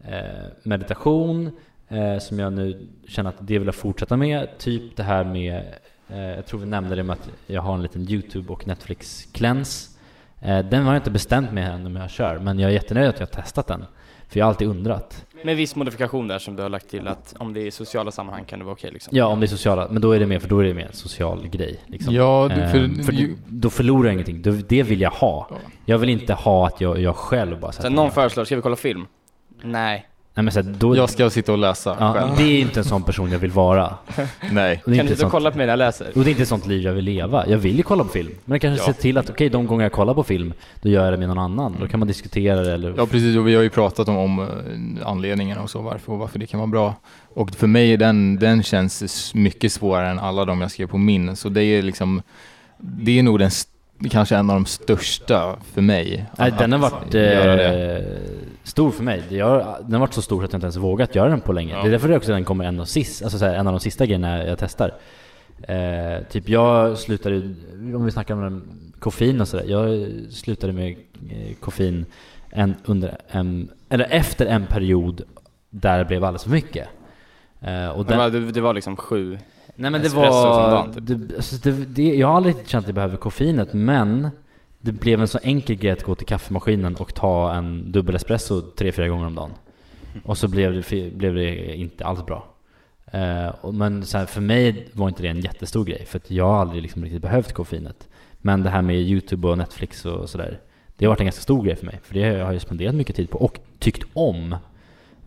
[0.04, 1.52] eh, meditation,
[1.88, 4.58] eh, som jag nu känner att det vill jag fortsätta med.
[4.58, 5.64] Typ det här med,
[6.08, 9.90] jag tror vi nämnde det med att jag har en liten YouTube och Netflix cleanse.
[10.40, 13.20] Den har jag inte bestämt mig än om jag kör, men jag är jättenöjd att
[13.20, 13.86] jag har testat den.
[14.30, 15.26] För jag har alltid undrat.
[15.44, 18.12] Med viss modifikation där som du har lagt till att om det är i sociala
[18.12, 19.18] sammanhang kan det vara okej liksom.
[19.18, 20.86] Ja, om det är sociala, men då är det mer, för då är det mer
[20.86, 21.80] en social grej.
[21.88, 22.14] Liksom.
[22.14, 24.42] Ja, du- för, Ehm, för då förlorar jag ingenting.
[24.42, 25.50] Då- Det vill jag ha.
[25.86, 28.62] Jag vill inte ha att jag, jag själv bara Sen sätter någon föreslår, ska vi
[28.62, 29.06] kolla film?
[29.64, 30.08] Nej.
[30.38, 32.32] Nej men så här, då, jag ska sitta och läsa ja, själv.
[32.38, 33.94] det är inte en sån person jag vill vara.
[34.52, 34.82] Nej.
[34.86, 36.08] Kan inte du inte sånt, kolla på mig när jag läser?
[36.16, 37.48] och det är inte ett sånt liv jag vill leva.
[37.48, 38.32] Jag vill ju kolla på film.
[38.46, 38.94] Men jag kanske Ja.
[38.94, 41.28] ser till att, okej, de gånger jag kollar på film, då gör jag det med
[41.28, 41.76] någon annan.
[41.80, 42.94] Då kan man diskutera det eller...
[42.98, 46.20] Ja precis, och vi har ju pratat om, om eh, anledningarna och så, varför och
[46.20, 46.96] varför det kan vara bra.
[47.34, 50.98] Och för mig är den, den känns mycket svårare än alla de jag skrev på
[50.98, 51.36] min.
[51.36, 52.22] Så det är liksom,
[52.78, 53.52] det är nog den,
[54.12, 56.26] kanske en av de största för mig.
[56.38, 57.98] Nej, den har varit göra det.
[57.98, 58.04] eh,
[58.68, 59.40] stor för mig.
[59.40, 61.74] Har, den har varit så stor att jag inte ens vågat göra den på länge.
[61.74, 61.82] Ja.
[61.82, 63.74] Det är därför det också den kommer en av sist, alltså så här, en av
[63.74, 64.94] de sista grejerna jag testar.
[65.64, 67.36] Eh, typ jag slutade,
[67.74, 68.64] om vi snackar om den,
[69.00, 69.66] koffein och sådär.
[69.68, 70.98] Jag slutade med
[71.30, 72.06] eh, koffein
[72.50, 75.22] en, under en, eller efter en period
[75.70, 76.88] där det blev alldeles för mycket.
[77.62, 79.38] Eh, och Det var, det, det var liksom sju.
[79.76, 80.72] Nej men det var...
[80.72, 81.04] dagen, typ.
[81.08, 84.30] det, alltså det, det, jag har aldrig känt att jag behöver koffeinet men
[84.88, 88.62] det blev en så enkel grej att gå till kaffemaskinen och ta en dubbel espresso
[88.62, 89.52] tre, fyra gånger om dagen.
[90.24, 92.48] Och så blev det, blev det inte alls bra.
[93.12, 96.48] Eh, men så här, för mig var inte det en jättestor grej för att jag
[96.48, 98.08] har aldrig liksom riktigt behövt koffeinet.
[98.38, 100.60] Men det här med YouTube och Netflix och sådär,
[100.98, 102.00] det har varit en ganska stor grej för mig.
[102.04, 104.56] För det har jag ju spenderat mycket tid på och tyckt om.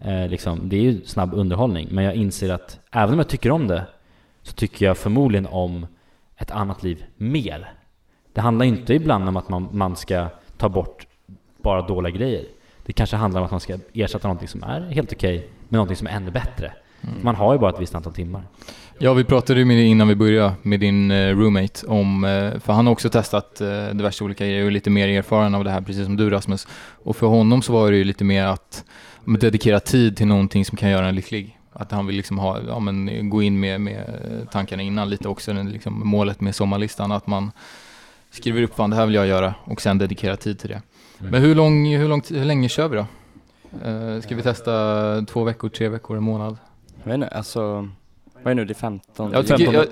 [0.01, 3.51] Eh, liksom, det är ju snabb underhållning, men jag inser att även om jag tycker
[3.51, 3.87] om det
[4.43, 5.87] så tycker jag förmodligen om
[6.37, 7.73] ett annat liv mer.
[8.33, 10.27] Det handlar inte ibland om att man, man ska
[10.57, 11.07] ta bort
[11.63, 12.45] bara dåliga grejer.
[12.87, 15.97] Det kanske handlar om att man ska ersätta någonting som är helt okej med någonting
[15.97, 16.73] som är ännu bättre.
[17.23, 18.43] Man har ju bara ett visst antal timmar.
[18.99, 22.73] Ja, vi pratade ju med innan vi började med din eh, roommate om, eh, för
[22.73, 25.71] han har också testat eh, diverse olika grejer och är lite mer erfaren av det
[25.71, 26.69] här, precis som du Rasmus.
[27.03, 28.85] Och för honom så var det ju lite mer att
[29.25, 31.59] dedikera tid till någonting som kan göra en lycklig.
[31.73, 34.05] Att han vill liksom ha, ja, men, gå in med, med
[34.53, 37.51] tankarna innan lite också, liksom, målet med sommarlistan, att man
[38.31, 40.83] skriver upp vad det här vill jag göra och sen dedikera tid till det.
[41.19, 43.07] Men hur, lång, hur, lång, hur länge kör vi då?
[43.89, 44.73] Eh, ska vi testa
[45.29, 46.57] två veckor, tre veckor, en månad?
[47.03, 47.89] Jag vet inte, alltså.
[48.43, 49.33] Vad är nu, det är 15?
[49.33, 49.87] Jag tycker, jag,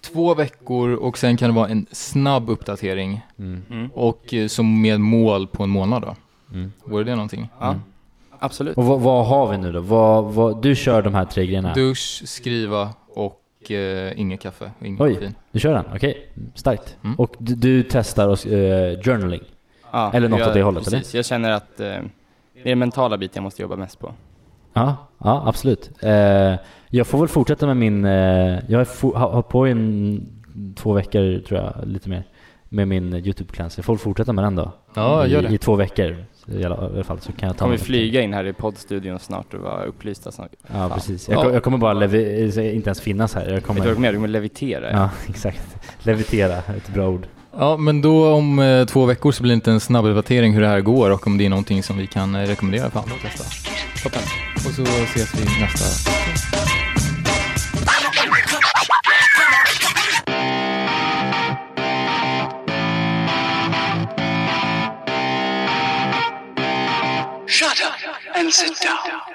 [0.00, 3.62] två veckor och sen kan det vara en snabb uppdatering Mm.
[3.70, 3.90] Mm.
[3.94, 6.16] och eh, som med mål på en månad då.
[6.52, 6.72] Mm.
[6.84, 7.48] Vore det någonting?
[7.60, 7.80] Ja, Mm.
[8.38, 8.76] absolut.
[8.76, 9.80] Och vad, vad har vi nu då?
[9.80, 11.72] Vad, vad, du kör de här tre grejerna?
[11.74, 12.90] Du, Dusch, skriva
[13.66, 15.14] och eh, inget kaffe, inget Oj.
[15.14, 15.34] koffein.
[15.54, 15.84] kör den?
[15.94, 16.96] Okej, starkt.
[17.04, 17.16] Mm.
[17.16, 19.42] Och du, du testar och, eh, journaling?
[19.92, 21.14] Ja, Eller något jag, åt det hållet, precis.
[21.14, 22.00] Jag känner att eh, det
[22.62, 24.12] är den mentala biten jag måste jobba mest på.
[24.72, 25.90] Ja, ja absolut.
[26.02, 26.54] Eh,
[26.88, 30.26] jag får väl fortsätta med min, eh, jag har fo- har har på i en,
[30.76, 32.24] två veckor tror jag, lite mer,
[32.68, 33.78] med min YouTube-cleanse.
[33.78, 34.72] Jag får väl fortsätta med den då.
[34.96, 35.54] Ja, I, gör det.
[35.54, 36.16] I två veckor
[36.48, 38.52] i alla, i alla fall så kan jag ta Kommer vi flyga in här i
[38.52, 40.50] poddstudion snart och vara upplysta snart?
[40.74, 41.28] Ja, precis.
[41.28, 41.34] Ja.
[41.34, 43.50] Jag, ko- jag kommer bara levi- inte ens finnas här.
[43.52, 43.80] Jag kommer...
[43.80, 44.08] du kommer?
[44.08, 44.90] Du kommer levitera.
[44.92, 45.76] Ja, exakt.
[46.02, 47.26] Levitera, ett bra ord.
[47.58, 50.60] Ja, men då om eh, två veckor så blir det inte en snabb uppdatering hur
[50.60, 53.14] det här går och om det är någonting som vi kan eh, rekommendera för andra
[53.14, 53.44] att testa.
[54.02, 54.22] Toppen.
[54.54, 56.65] Och så ses vi nästa Shut
[68.46, 69.25] and sit down.